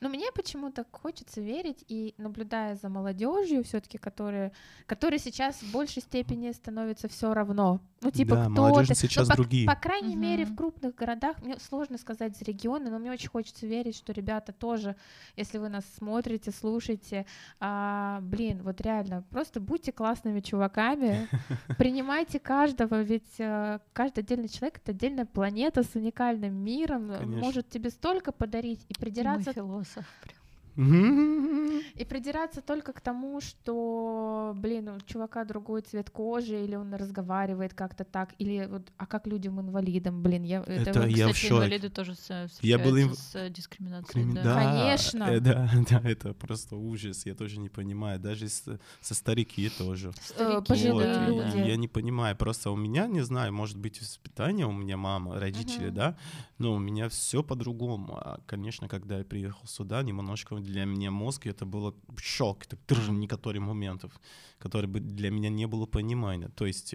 [0.00, 4.52] Но мне почему-то хочется верить и наблюдая за молодежью, все-таки, которые,
[4.86, 7.80] которые сейчас в большей степени становится все равно.
[8.00, 8.94] Ну, типа, Да, кто молодежь ты.
[8.94, 9.66] сейчас Ну, по, другие.
[9.66, 13.66] по крайней мере, в крупных городах, мне сложно сказать за регионы, но мне очень хочется
[13.66, 14.94] верить, что ребята тоже,
[15.36, 17.26] если вы нас смотрите, слушаете,
[17.58, 21.28] а, блин, вот реально, просто будьте классными чуваками,
[21.78, 27.36] принимайте каждого, ведь э, каждый отдельный человек— это отдельная планета с уникальным миром, Конечно.
[27.36, 29.87] может тебе столько подарить, и Мой придираться философ.
[29.88, 30.37] sobre
[30.78, 37.74] И придираться только к тому, что, блин, у чувака другой цвет кожи, или он разговаривает
[37.74, 40.60] как-то так, или вот, а как людям-инвалидам, блин, я...
[40.62, 41.54] Это вот, я в Кстати, шоке.
[41.54, 44.24] инвалиды тоже с- Я был им- с э, дискриминацией.
[44.24, 44.42] Крим- да.
[44.44, 45.24] Да, Конечно.
[45.24, 47.26] э, Да, да, это просто ужас.
[47.26, 48.20] Я тоже не понимаю.
[48.20, 50.10] Даже с- со старики тоже.
[50.10, 51.68] э, Старики, пожилые Вот, да, люди.
[51.68, 52.36] Я не понимаю.
[52.36, 55.94] Просто у меня, не знаю, может быть, воспитание у меня мама, родители, Мгм.
[55.94, 56.16] да,
[56.58, 58.16] но у меня все по-другому.
[58.16, 63.12] А, конечно, когда я приехал сюда, немножко для меня мозг это было шок, это тоже
[63.12, 64.12] некоторые моментов,
[64.58, 66.48] которые бы для меня не было понимания.
[66.48, 66.94] То есть,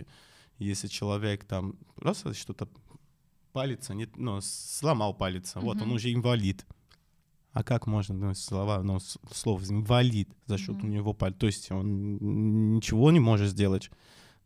[0.60, 2.68] если человек там просто что-то
[3.52, 6.66] палец, не, ну, сломал палец, вот он уже инвалид.
[7.52, 9.00] А как можно, ну, слова, ну,
[9.32, 10.90] слово инвалид за счет у Мгм.
[10.90, 11.38] него палец?
[11.38, 13.92] То есть он ничего не может сделать.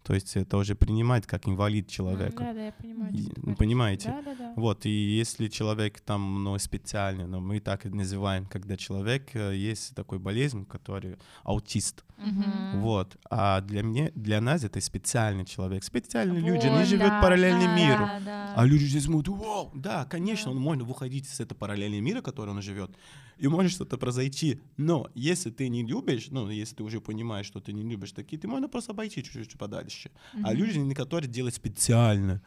[0.08, 2.44] То есть это уже принимает как инвалид человека.
[2.46, 3.14] Да, да, я понимаю.
[3.14, 4.08] И- понимаете?
[4.08, 4.54] Да, да, да.
[4.56, 9.54] Вот, и если человек там, ну, специальный, ну, мы так и называем, когда человек, э,
[9.54, 12.80] есть такой болезнь, который аутист, Мгм.
[12.80, 17.22] вот, а для меня, для нас это специальный человек, специальные люди, они Вот, живут да,
[17.22, 18.54] параллельный да, мир, Да, да.
[18.56, 20.52] а люди здесь смотрят, вау, да, конечно, Да.
[20.52, 22.92] он может выходить из этого параллельного мира, который он живет,
[23.38, 24.62] и может что-то произойти.
[24.78, 28.38] Но если ты не любишь, ну, если ты уже понимаешь, что ты не любишь такие,
[28.40, 29.97] ты можно просто обойти чуть-чуть подальше.
[30.44, 30.58] А Мгм.
[30.58, 32.42] люди, которые делают специально,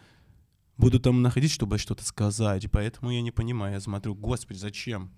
[0.77, 2.65] будут там находить, чтобы что-то сказать.
[2.65, 5.11] И поэтому я не понимаю, я смотрю, господи, зачем?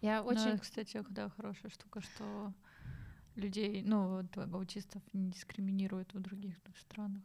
[0.00, 0.40] Я Ну, очень...
[0.40, 2.52] это, кстати, да, хорошая штука, что
[3.34, 7.22] людей, ну, вот, аутистов не дискриминируют в других странах.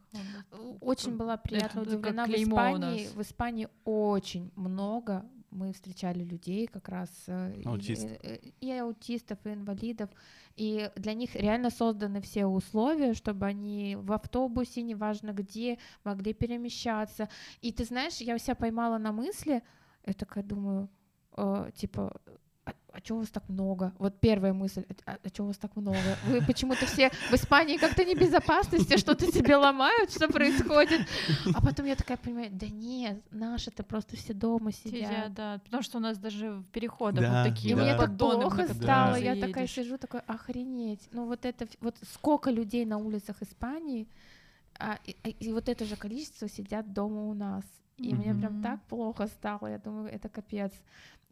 [0.80, 2.26] Очень была приятно это удивлена.
[2.26, 8.04] В Испании, в Испании очень много мы встречали людей как раз э, и- Аутист.
[8.04, 10.10] э, э, и, аутистов, и инвалидов,
[10.56, 17.28] и для них реально созданы все условия, чтобы они в автобусе, неважно где, могли перемещаться.
[17.62, 19.62] И ты знаешь, я себя поймала на мысли,
[20.06, 20.88] я такая думаю,
[21.36, 22.20] э, типа,
[22.94, 23.92] а, чего вас так много?
[23.98, 25.98] Вот первая мысль, а, чего вас так много?
[26.26, 31.00] Вы почему-то все в Испании как-то небезопасности, что-то себе ломают, что происходит?
[31.54, 35.34] А потом я такая понимаю, да нет, наши-то просто все дома Сидят, сидят.
[35.34, 37.82] да, потому что у нас даже в переходах Да, вот И такие да.
[37.82, 39.18] мне вот так плохо стало, Да.
[39.18, 41.08] я такая сижу, такой, охренеть.
[41.12, 44.06] Ну вот это, вот сколько людей на улицах Испании,
[44.78, 47.64] а, и, и- и вот это же количество сидят дома у нас.
[47.96, 50.72] И мне прям так плохо стало, я думаю, это капец.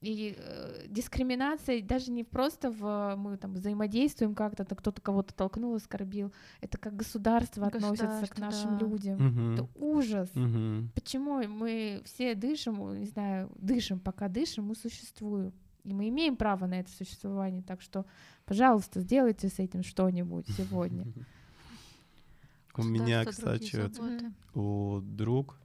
[0.02, 5.76] И э, дискриминация даже не просто в мы там взаимодействуем как-то, то кто-то кого-то толкнул,
[5.76, 6.32] оскорбил.
[6.60, 8.86] Это как государство относится к Государство, нашим да.
[8.86, 9.24] людям.
[9.24, 9.54] Мгм.
[9.54, 10.28] Это ужас.
[10.34, 10.90] Мгм.
[10.94, 15.52] Почему мы все дышим, не знаю, дышим, пока дышим, мы существуем.
[15.84, 17.62] И мы имеем право на это существование.
[17.62, 18.04] Так что,
[18.44, 21.06] пожалуйста, сделайте с этим что-нибудь сегодня.
[22.76, 25.58] У меня, Государство, кстати, у друг,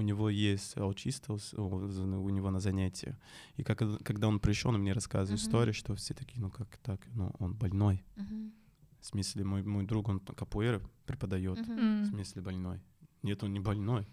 [0.00, 3.14] у него есть аутист, у него на занятии.
[3.58, 5.48] И как, когда он пришел, он мне рассказывает Мгм.
[5.48, 8.02] историю, что все такие, ну как так, ну он больной.
[8.16, 8.52] Мгм.
[9.00, 11.58] В смысле, мой, мой друг, он капуэра преподает.
[11.68, 12.02] Мгм.
[12.02, 12.80] В смысле больной.
[13.22, 14.06] Нет, он не больной.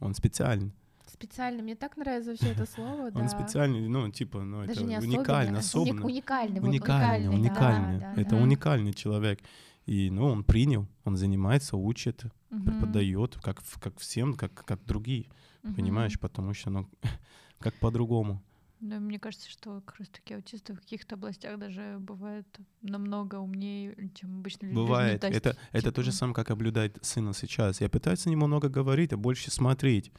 [0.00, 0.72] Он специальный.
[1.06, 1.62] Специально.
[1.62, 3.10] Мне так нравится вообще это слово.
[3.14, 6.00] Он специальный, ну, типа, ну, Даже это уникально, особенный, особенно.
[6.00, 6.60] уни- уникальный.
[6.60, 8.00] уникальный, уникальный.
[8.00, 8.36] да, это да.
[8.42, 9.38] уникальный человек.
[9.86, 12.64] И, ну, он принял, он занимается, учит, Мгм.
[12.64, 15.26] преподает, как, как всем, как, как другие,
[15.62, 15.74] Мгм.
[15.76, 16.18] понимаешь?
[16.18, 16.88] Потому что, ну,
[17.58, 18.42] как по-другому.
[18.80, 22.46] Да, мне кажется, что как раз таки аутисты в каких-то областях даже бывают
[22.82, 24.76] намного умнее, чем обычно люди.
[24.76, 25.14] Бывает.
[25.14, 27.80] Ну, то есть, это, это то же типа, самое, как наблюдать сына сейчас.
[27.80, 30.12] Я пытаюсь ему много говорить, а больше смотреть.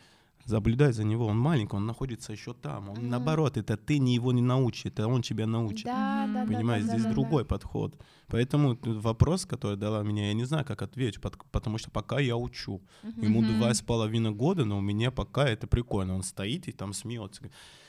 [0.48, 1.26] Заблюдать за него.
[1.28, 2.90] Он маленький, он находится еще там.
[2.90, 3.10] Он Мгм.
[3.10, 5.86] наоборот, это ты не его не научишь, это он тебя научит.
[5.86, 6.34] Да, Мгм.
[6.34, 8.02] да, да, Понимаешь, да, здесь да, да, другой подход.
[8.28, 12.38] Поэтому вопрос, который дала мне, я не знаю, как ответить, пот- потому что пока я
[12.38, 12.82] учу.
[13.22, 13.58] Ему Мгм.
[13.58, 16.16] два с половиной года, но у меня пока это прикольно.
[16.16, 17.42] Он стоит и там смеется.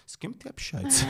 [0.08, 1.04] С кем ты общаешься?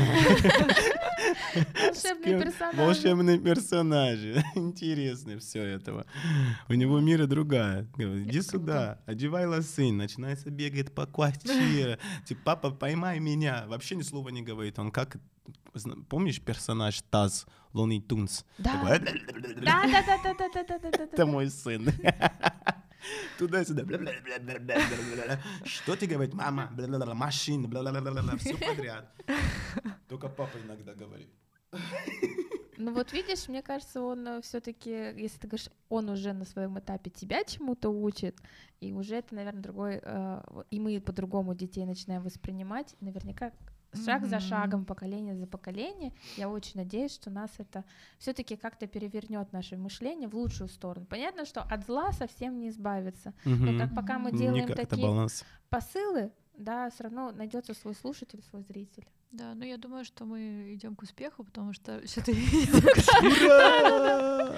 [1.84, 2.76] Волшебные персонажи.
[2.76, 4.44] Волшебные персонажи.
[4.56, 6.04] Интересно все этого.
[6.68, 7.86] У него мира другая.
[7.96, 12.00] Иди сюда, одевай лосы, начинается бегает по квартире.
[12.26, 13.66] Типа, папа, поймай меня.
[13.68, 14.80] Вообще ни слова не говорит.
[14.80, 15.18] Он как
[16.08, 18.44] помнишь персонаж Таз Лони Тунс?
[18.58, 18.98] «Э, э, э,
[19.62, 19.84] да.
[19.84, 21.04] Да, да, да, да, да, да, да, да.
[21.04, 21.88] Это мой сын.
[23.38, 23.84] Туда-сюда.
[25.64, 26.70] Что ты говоришь, мама?
[27.14, 27.68] Машина.
[28.38, 29.12] Все подряд.
[30.08, 31.28] Только папа иногда говорит.
[32.76, 37.10] Ну вот видишь, мне кажется, он все-таки, если ты говоришь, он уже на своем этапе
[37.10, 38.36] тебя чему-то учит,
[38.80, 43.52] и уже это, наверное, другой, э, и мы по-другому детей начинаем воспринимать, наверняка
[43.94, 44.44] шаг за Мгм.
[44.44, 46.12] шагом, поколение за поколение.
[46.36, 47.84] Я очень надеюсь, что нас это
[48.18, 51.06] все-таки как-то перевернет наше мышление в лучшую сторону.
[51.06, 53.32] Понятно, что от зла совсем не избавиться.
[53.44, 55.28] Но как пока мы делаем Никак такие
[55.70, 59.06] посылы, да, все равно найдется свой слушатель, свой зритель.
[59.30, 62.40] Да, ну я думаю, что мы идем к успеху, потому что все-таки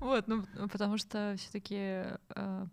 [0.00, 2.04] вот, ну потому что все-таки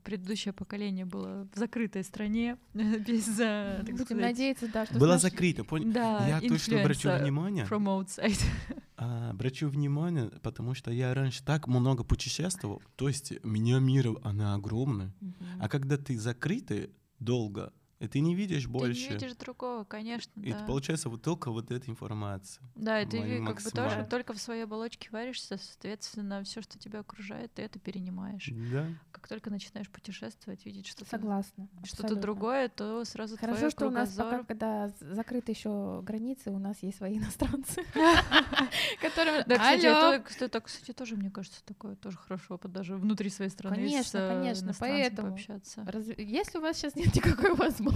[0.04, 5.92] предыдущее поколение было в закрытой стране без, так Будем надеяться, да, что нашей- закрыто, понял?
[5.92, 7.66] да, Я точно обращу внимание.
[7.66, 8.42] from outside.
[8.98, 12.82] А, обращу внимание, потому что я раньше так много путешествовал.
[12.96, 15.14] То есть меня мир, она огромная.
[15.60, 17.74] А когда ты закрытый долго,
[18.06, 19.10] и ты не видишь Ты больше.
[19.10, 20.64] не видишь другого, конечно, И да.
[20.66, 22.64] получается вот только вот эта информация.
[22.76, 26.78] Да, и ты ви- как бы тоже только в своей оболочке варишься, соответственно, все, что
[26.80, 28.50] тебя окружает, ты это перенимаешь.
[28.72, 28.88] Да.
[29.12, 31.68] Как только начинаешь путешествовать, видеть что-то Согласна.
[31.84, 36.60] что-то другое, то сразу Хорошо, твой что у нас пока, когда закрыты еще границы, у
[36.60, 37.84] нас есть свои иностранцы,
[39.02, 39.44] которые...
[39.46, 39.86] Да, кстати,
[40.46, 44.30] это, кстати, тоже, мне кажется, такое тоже хорошо, опыт даже внутри своей страны Конечно, э,
[44.30, 47.95] конечно, поэтому Если у вас сейчас нет никакой возможности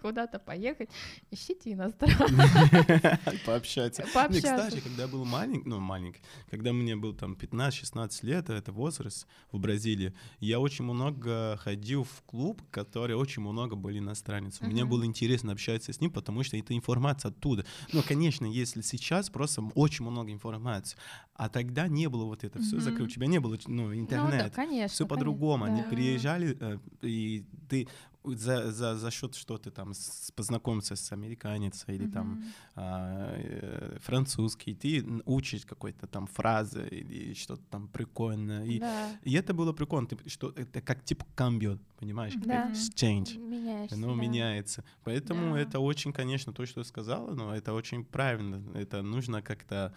[0.00, 0.90] куда-то поехать,
[1.30, 2.30] ищите иностранцев.
[3.46, 4.02] Пообщаться.
[4.02, 4.66] Не, Пообщаться.
[4.66, 6.20] кстати, когда был маленький, ну, маленький,
[6.50, 12.22] когда мне был там 15-16 лет, это возраст в Бразилии, я очень много ходил в
[12.26, 14.60] клуб, который очень много были иностранец.
[14.60, 17.64] Мне было интересно общаться с ним, потому что это информация оттуда.
[17.92, 20.98] Ну, конечно, если сейчас просто очень много информации,
[21.34, 23.98] а тогда не было вот это все закрыто, у тебя не было, ну, Ну да,
[23.98, 24.54] интернет.
[24.54, 24.94] конечно.
[24.94, 25.64] все по-другому.
[25.64, 27.88] Они приезжали, э, и ты
[28.24, 32.44] за, за, за счет что ты там с- познакомиться с американецем или там Мгм.
[32.76, 38.64] а, э, французский, ты учишь какой-то там фразы или что-то там прикольное.
[38.64, 42.34] И, Да, и это было прикольно, ты- что это как типа камбио, понимаешь?
[42.36, 42.70] Да.
[42.70, 43.38] Exchange.
[43.38, 43.96] меняешься.
[43.96, 44.20] Оно да.
[44.22, 44.84] меняется.
[45.04, 45.60] Поэтому Да.
[45.60, 48.62] это очень, конечно, то, что ты сказала, но это очень правильно.
[48.76, 49.92] Это нужно как-то,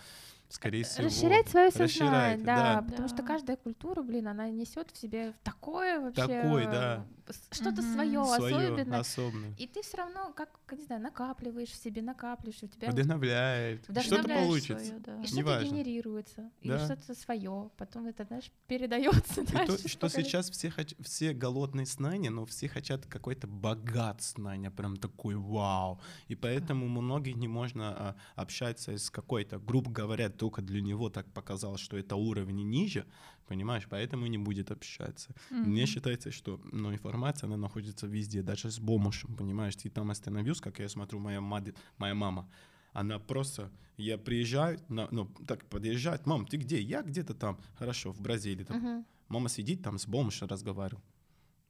[0.49, 1.05] скорее всего...
[1.07, 2.81] Расширять свое расширять, сознание, да, да.
[2.81, 3.23] потому что Да.
[3.23, 7.05] каждая культура, блин, она несет в себе такое вообще Такой, да.
[7.51, 7.93] что-то Мгм.
[7.93, 8.99] свое особенное.
[8.99, 9.53] особенное.
[9.57, 13.83] И ты все равно, как, не знаю, накапливаешь в себе, накапливаешь, у тебя Вдохновляет.
[14.01, 14.85] Что-то получится.
[14.85, 15.15] своё, да.
[15.21, 15.67] и что-то неважно.
[15.67, 16.79] генерируется, и Да.
[16.85, 19.77] что-то свое, потом это, знаешь, передается И дальше.
[19.83, 24.97] то, что сейчас все, хоч- все голодные знания, но все хотят какой-то богат знания, прям
[24.97, 25.99] такой вау.
[26.27, 31.25] И поэтому многие не можно а, общаться с какой-то, грубо говоря, только для него так
[31.33, 33.05] показалось, что это уровень ниже,
[33.47, 35.33] понимаешь, поэтому и не будет общаться.
[35.63, 35.87] Мне Мгм.
[35.87, 40.79] считается, что ну, информация, она находится везде, даже с бомжем, понимаешь, ты там остановился, как
[40.79, 42.47] я смотрю, моя, мать, моя мама,
[42.93, 46.79] она просто, я приезжаю, на, ну, так подъезжает, мам, ты где?
[46.79, 49.05] Я где-то там, хорошо, в Бразилии, там, Мгм.
[49.27, 51.01] Мама сидит там с бомжем разговариваю.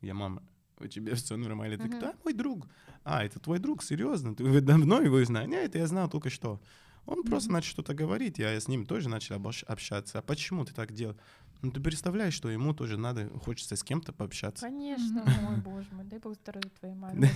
[0.01, 0.43] Я, мама,
[0.79, 1.77] у тебя все нормально?
[1.77, 1.97] Ты Мгм.
[1.97, 2.07] кто?
[2.07, 2.67] «А, мой друг.
[3.05, 4.35] А, это твой друг, серьезно?
[4.35, 5.51] Ты давно его знаете?
[5.51, 6.59] Нет, это я знал только что.
[7.05, 9.35] Он просто начал что-то говорить, я с ним тоже начал
[9.67, 10.19] общаться.
[10.19, 11.15] А почему ты так делал?
[11.61, 14.65] Ну, ты представляешь, что ему тоже надо, хочется с кем-то пообщаться.
[14.67, 17.31] Конечно, мой боже мой, дай бог здоровья твоей маме.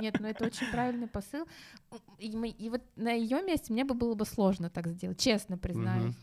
[0.00, 1.46] Нет, ну это очень правильный посыл.
[2.18, 5.58] И, мы- и вот на ее месте мне бы было бы сложно так сделать, честно
[5.58, 6.14] признаюсь.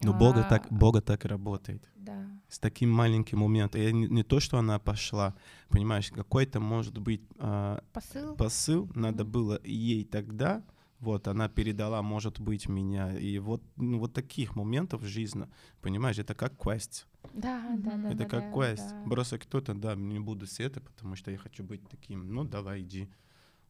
[0.00, 1.82] Но Бога А, так, Бога так и работает.
[1.96, 2.24] Да.
[2.48, 3.80] С таким маленьким моментом.
[3.80, 5.34] И не, не то, что она пошла,
[5.70, 8.36] понимаешь, какой-то, может быть, а, Посыл.
[8.36, 10.62] посыл надо было ей тогда,
[11.00, 13.16] вот, она передала, может быть, меня.
[13.16, 15.46] И вот, ну, вот таких моментов в жизни,
[15.80, 17.06] понимаешь, это как квест.
[17.34, 18.08] Да, да, да.
[18.08, 18.90] это да, как да, квест.
[18.90, 19.04] да.
[19.08, 22.32] Просто кто-то, да, не буду с это, потому что я хочу быть таким.
[22.34, 23.08] Ну, давай, иди.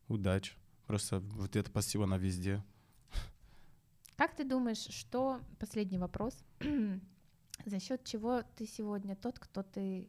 [0.08, 0.54] Удачи.
[0.86, 2.64] Просто вот это спасибо на везде.
[4.16, 6.42] Как ты думаешь, что последний вопрос?
[7.66, 10.08] За счет чего ты сегодня тот, кто ты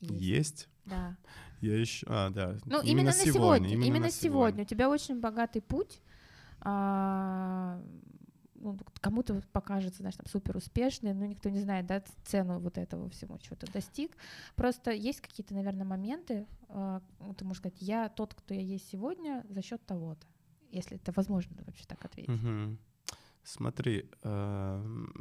[0.00, 0.22] есть?
[0.22, 0.68] Есть.
[0.84, 1.16] Да.
[1.60, 2.06] Я еще...
[2.08, 2.56] А, да.
[2.64, 3.70] Ну, именно, на сегодня.
[3.70, 4.62] Именно, на сегодня.
[4.62, 6.00] У тебя очень богатый путь.
[6.60, 7.82] А,
[8.54, 13.08] ну, кому-то покажется, знаешь, там, супер успешный, но никто не знает, да, цену вот этого
[13.10, 14.16] всего, чего ты достиг.
[14.56, 18.88] Просто есть какие-то, наверное, моменты, а, ну, ты можешь сказать, я тот, кто я есть
[18.90, 20.26] сегодня за счет того-то,
[20.70, 22.28] если это возможно вообще так ответить.
[22.28, 22.78] Мгм.
[23.44, 25.12] Смотри, эм,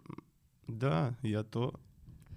[0.68, 1.80] да, я то,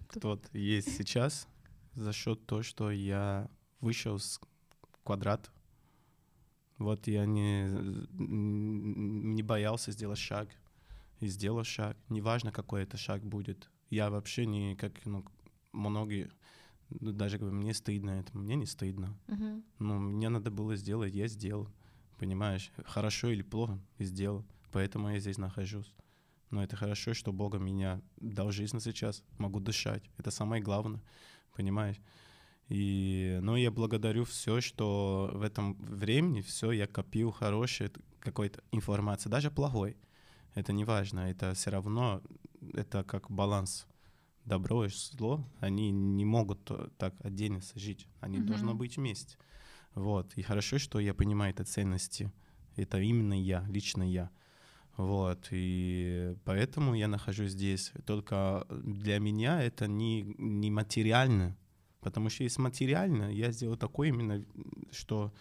[0.08, 1.48] кто есть сейчас
[1.94, 4.40] за счет того, что я вышел с
[5.02, 5.50] квадрата.
[6.80, 7.68] Вот я не,
[8.18, 10.48] не боялся сделать шаг.
[11.20, 11.98] И сделал шаг.
[12.08, 13.70] Неважно, какой это шаг будет.
[13.90, 15.22] Я вообще не, как ну,
[15.72, 16.30] многие,
[16.88, 18.36] ну, даже говорят, мне стыдно это.
[18.36, 19.14] Мне не стыдно.
[19.26, 19.62] Мгм.
[19.78, 21.68] Ну, мне надо было сделать, я сделал.
[22.16, 25.94] понимаешь, хорошо или плохо сделал, поэтому я здесь нахожусь.
[26.50, 31.02] Но это хорошо, что Бога меня дал жизнь сейчас, могу дышать, это самое главное,
[31.54, 32.00] понимаешь?
[32.70, 37.90] И, ну, я благодарю все, что в этом времени все я копил хорошей
[38.20, 39.96] какой-то информации, даже плохой.
[40.54, 42.22] Это не важно, это все равно,
[42.72, 43.88] это как баланс.
[44.44, 48.46] Добро и зло, они не могут то- так отдельно жить, они Мгм.
[48.46, 49.36] должны быть вместе.
[49.94, 52.32] Вот, и хорошо, что я понимаю это ценности.
[52.76, 54.30] Это именно я, лично я.
[54.96, 57.92] Вот, и поэтому я нахожусь здесь.
[58.06, 61.56] Только для меня это не, не материально,
[62.00, 64.44] потому что если материально, я сделал такое именно,
[64.90, 65.32] что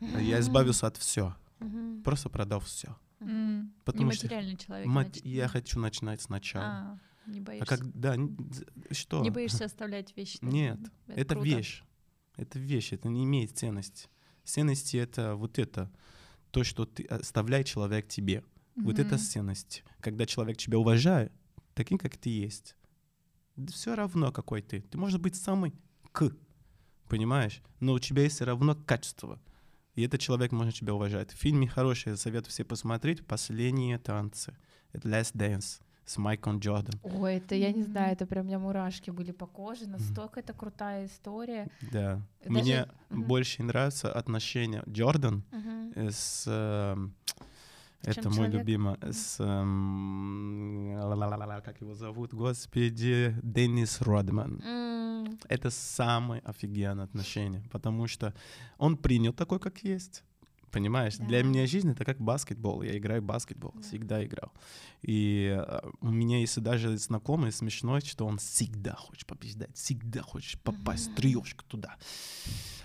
[0.00, 2.02] я избавился от все, Мгм.
[2.02, 2.96] просто продал все.
[3.20, 4.86] М, Потому что человек.
[4.86, 6.64] Мат- значит, я хочу начинать сначала.
[6.66, 7.66] А, не А, боишься.
[7.66, 8.16] как, да,
[8.90, 9.22] что?
[9.22, 10.38] Не боишься оставлять вещи.
[10.42, 10.78] Нет,
[11.08, 11.48] это круто.
[11.48, 11.82] вещь.
[12.36, 14.08] Это вещь, это не имеет ценности.
[14.44, 15.90] Ценности— это вот это,
[16.50, 18.44] то, что ты оставляет человек тебе.
[18.76, 19.82] Вот это ценность.
[20.00, 21.32] Когда человек тебя уважает,
[21.72, 22.76] таким, как ты есть.
[23.68, 24.82] Все равно, какой ты.
[24.82, 25.72] Ты можешь быть самый
[26.16, 26.32] к,
[27.08, 27.62] понимаешь?
[27.80, 29.38] Но у тебя есть все равно качество.
[29.94, 31.30] И этот человек может тебя уважать.
[31.32, 34.56] В фильме хороший, я советую все посмотреть «Последние танцы».
[34.92, 36.98] «Last Dance» с Майклом Джордан.
[37.02, 40.52] Ой, это я не знаю, это прям у меня мурашки были по коже, настолько это
[40.52, 41.68] крутая история.
[41.92, 42.22] Да.
[42.44, 43.24] Даже- Мне Мгм.
[43.24, 45.42] больше нравится отношение Джордан
[45.96, 46.44] э, с...
[46.46, 47.55] эм, С
[48.10, 48.54] это чем мой человек?
[48.60, 48.96] любимый.
[49.12, 49.36] С...
[49.40, 52.32] эм, ла-ла-ла-ла, как его зовут?
[52.34, 54.60] Господи, Деннис Родман.
[54.64, 58.32] М, Это самое офигенное отношение, потому что
[58.78, 60.22] он принял такой, как есть.
[60.72, 61.48] Понимаешь, для Да.
[61.48, 62.82] меня жизнь это как баскетбол.
[62.82, 63.82] Я играю в баскетбол, Да.
[63.82, 64.52] всегда играл.
[65.00, 70.60] И э, у меня есть даже знакомый смешной, что он всегда хочет побеждать, всегда хочет
[70.62, 71.16] попасть Мгм.
[71.16, 71.96] трешку туда.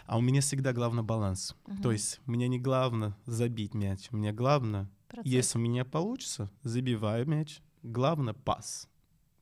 [0.06, 1.56] А у меня всегда главный баланс.
[1.68, 1.82] мгм.
[1.82, 5.32] То есть мне не главное забить мяч, мне главное, Процесс.
[5.32, 8.88] если у меня получится, забиваю мяч, главное пас.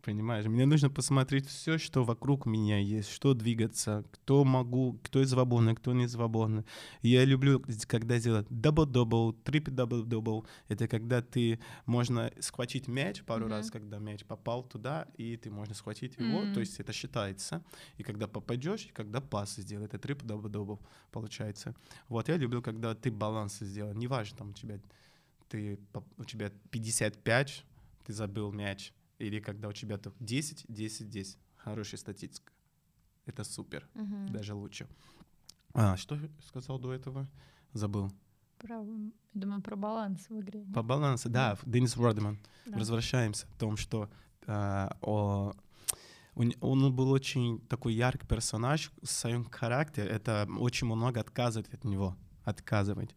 [0.02, 5.76] Понимаешь, мне нужно посмотреть все, что вокруг меня есть, что двигаться, кто могу, кто свободный,
[5.76, 6.64] кто не свободный.
[7.02, 10.48] Я люблю, когда делать дабл-дабл, трипл-дабл-дабл.
[10.70, 13.52] Это когда ты можно схватить мяч пару Мгм.
[13.52, 16.54] раз, когда мяч попал туда, и ты можно схватить его, Мгм.
[16.54, 17.62] то есть это считается.
[17.98, 20.80] И когда попадешь, и когда пас сделать, это трипл-дабл-дабл
[21.12, 21.76] получается.
[22.08, 23.94] Вот я люблю, когда ты баланс сделал.
[23.94, 24.80] Неважно, там у тебя
[25.50, 25.80] ты,
[26.18, 27.66] у тебя 55,
[28.06, 31.38] ты забил мяч, или когда у тебя только 10, 10, 10.
[31.58, 32.54] Хорошая статистика.
[33.26, 34.32] Это супер, Мгм.
[34.32, 34.88] даже лучше.
[35.74, 37.28] А, что сказал до этого?
[37.74, 38.12] Забыл.
[38.58, 38.84] Про,
[39.34, 40.66] думаю, про баланс в игре.
[40.74, 42.40] По балансу, да, Денис Родман.
[42.66, 42.78] Да.
[42.78, 44.10] Возвращаемся о том, что
[44.48, 45.54] а, о-
[46.36, 50.10] он, он был очень такой яркий персонаж в своем характере.
[50.10, 53.16] Это очень много отказывает от него, отказывать.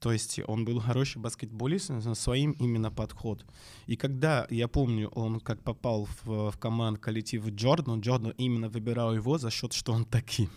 [0.00, 3.44] То есть он был хороший баскетболист на своим именно подход.
[3.86, 9.14] И когда, я помню, он как попал в, в команду коллектив Джордан, Джордан именно выбирал
[9.14, 10.48] его за счет, что он таким.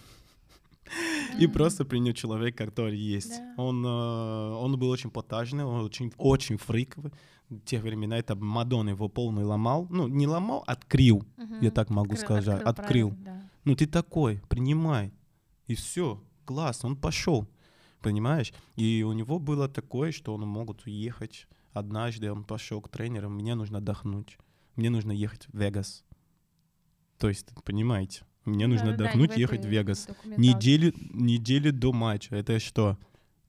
[1.40, 3.30] И просто принял человек, который есть.
[3.38, 3.54] Да.
[3.64, 7.12] Он, э, он был очень потажный, он очень, очень фриковый.
[7.50, 9.88] В те времена это Мадон его полный ломал.
[9.90, 11.72] Ну, не ломал, открыл, я Мгм.
[11.72, 12.62] так могу Открыл- сказать.
[12.64, 13.10] Открыл.
[13.10, 13.50] правильно, да.
[13.66, 15.12] Ну, ты такой, принимай.
[15.68, 17.46] И все, класс, он пошел.
[18.04, 18.54] Понимаешь?
[18.76, 21.48] И у него было такое, что он могут уехать.
[21.72, 24.38] Однажды он пошел к тренерам, мне нужно отдохнуть.
[24.76, 26.04] Мне нужно ехать в Вегас.
[27.18, 30.10] То есть, понимаете, мне нужно Да-да-да, отдохнуть, ехать в Вегас.
[30.26, 32.36] Недели, недели до матча.
[32.36, 32.98] Это что?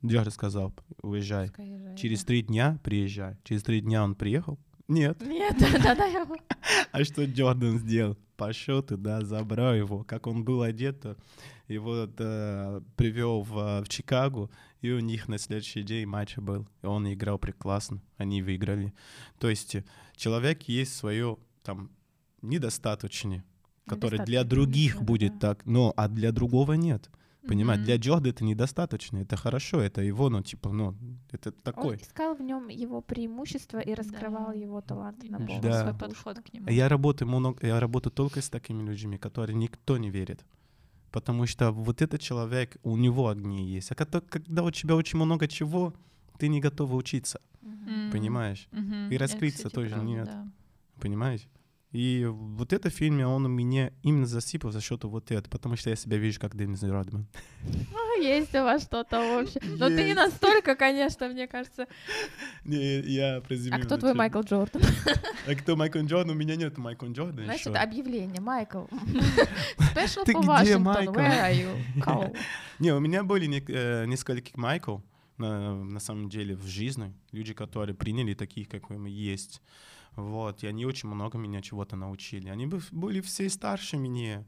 [0.07, 1.47] Джордж сказал, уезжай.
[1.59, 2.27] езжает, Через да.
[2.27, 3.37] три дня приезжай.
[3.43, 4.59] Через три дня он приехал?
[4.87, 5.21] Нет.
[5.21, 6.27] Нет, да-да, я
[6.93, 8.17] А что Джордан сделал?
[8.37, 10.05] Пошел туда, забрал его.
[10.05, 11.05] Как он был одет,
[11.69, 16.67] его да, привел в, в Чикаго, и у них на следующий день матч был.
[16.83, 18.03] И он играл прекрасно.
[18.17, 18.93] Они выиграли.
[19.39, 19.85] То есть э,
[20.17, 21.91] человек есть свое там
[22.43, 23.45] недостаточное,
[23.87, 25.07] которое для других да-да-да.
[25.07, 27.11] будет так, но а для другого нет.
[27.47, 27.85] Понимаешь, Мгм.
[27.87, 30.95] для Джорда это недостаточно, это хорошо, это его, ну, типа, ну,
[31.31, 31.97] это Он такой.
[31.97, 34.55] искал в нем его преимущества и раскрывал Да.
[34.55, 35.83] его таланты И на полную Да.
[35.83, 36.71] свой подход к нему.
[36.71, 40.45] Я работаю много, я работаю только с такими людьми, которые никто не верит.
[41.11, 43.93] Потому что вот этот человек, у него огни есть.
[43.93, 45.93] А когда, когда у тебя очень много чего,
[46.39, 47.41] ты не готов учиться.
[47.63, 48.69] М, понимаешь?
[48.73, 49.11] мгм.
[49.11, 50.27] И Это, раскрыться кстати, тоже правда, нет.
[50.27, 50.49] да.
[51.01, 51.47] Понимаешь?
[51.95, 55.97] И вот это фильме, он меня именно засыпал за счет вот этого, потому что я
[55.97, 57.27] себя вижу как Деннис Родман.
[57.95, 59.63] А, Есть у вас что-то общее.
[59.79, 61.87] Но ты не настолько, конечно, мне кажется.
[62.65, 63.85] Не, я А презюмирую.
[63.87, 64.15] кто твой.
[64.15, 64.83] Майкл Джордан?
[65.49, 66.31] А кто Майкл Джордан?
[66.31, 67.77] У меня нет Майкла Джордана Значит, еще.
[67.77, 68.41] объявление.
[68.41, 68.85] Майкл.
[69.79, 70.79] Special Ты for где, Washington.
[70.81, 71.13] Майкл?
[71.13, 72.37] Where are you?
[72.81, 74.99] Не, у меня были не- э, несколько Майкл,
[75.39, 79.61] на, на самом деле в жизни, люди, которые приняли таких, какой мы есть.
[80.17, 82.49] Вот, и они очень много меня чего-то научили.
[82.49, 84.45] Они бы- были все старше меня,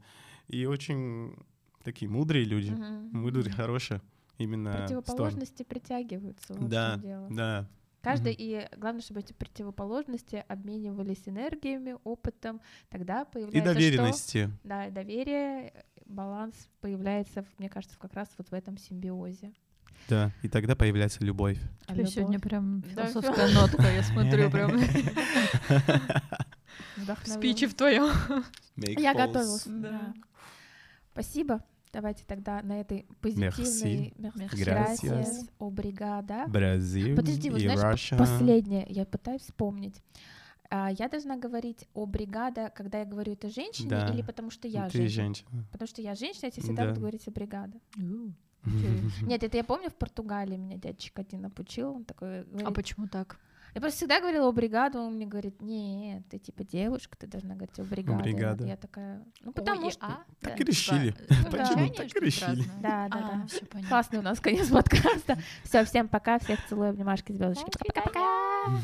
[0.47, 1.35] и очень
[1.83, 3.09] такие мудрые люди, Мгм.
[3.11, 4.01] мудрые, хорошие.
[4.37, 4.71] Именно.
[4.79, 6.53] Противоположности притягиваются.
[6.53, 6.99] вот Да,
[7.29, 7.67] да.
[8.01, 8.41] Каждый, Мгм.
[8.41, 13.73] и главное, чтобы эти противоположности обменивались энергиями, опытом, тогда И появляется что?
[13.73, 14.51] доверенности.
[14.63, 15.73] Да, и доверие,
[16.05, 19.51] баланс появляется, мне кажется, как раз вот в этом симбиозе.
[20.09, 21.57] Да, и тогда появляется любовь.
[21.87, 24.79] А тебя сегодня любовь, прям Да, философская нотка, я смотрю прям
[27.25, 28.11] спиче в твоем.
[28.75, 29.65] Я готовилась.
[29.65, 30.13] Да.
[31.13, 31.63] Спасибо.
[31.93, 34.13] Давайте тогда на этой позитивной...
[34.17, 34.43] Merci.
[34.51, 35.03] Gracias.
[35.03, 35.49] Gracias.
[35.57, 36.47] Obrigada.
[36.47, 40.03] Бразил Подожди, и знаешь, последнее, я пытаюсь вспомнить.
[40.69, 44.09] А, я должна говорить о бригада, когда я говорю это женщине, Да.
[44.13, 45.23] или потому что я Ты женщина?
[45.23, 45.65] женщина.
[45.71, 46.89] Потому что я женщина, я тебе всегда Да.
[46.89, 47.79] буду говорить о бригада.
[49.21, 51.95] Нет, это я помню в Португалии меня дядечка один обучил.
[51.95, 53.37] Он такой А говорит, почему так?
[53.77, 57.53] Я просто всегда говорила о бригаду, он мне говорит, нет, ты типа девушка, ты должна
[57.53, 58.23] говорить о бригаде.
[58.23, 58.65] Бригада.
[58.65, 59.99] Я такая, ну потому что...
[60.39, 60.63] Так да.
[60.63, 61.15] и решили.
[61.29, 61.57] Ну да.
[61.57, 62.63] Почему так и решили?
[62.81, 63.47] Да, да, да.
[63.47, 63.89] Все понятно.
[63.89, 65.37] Классный у нас конец подкаста.
[65.63, 67.69] Все, всем пока, всех целую, обнимашки, звездочки.
[67.85, 68.79] Пока-пока.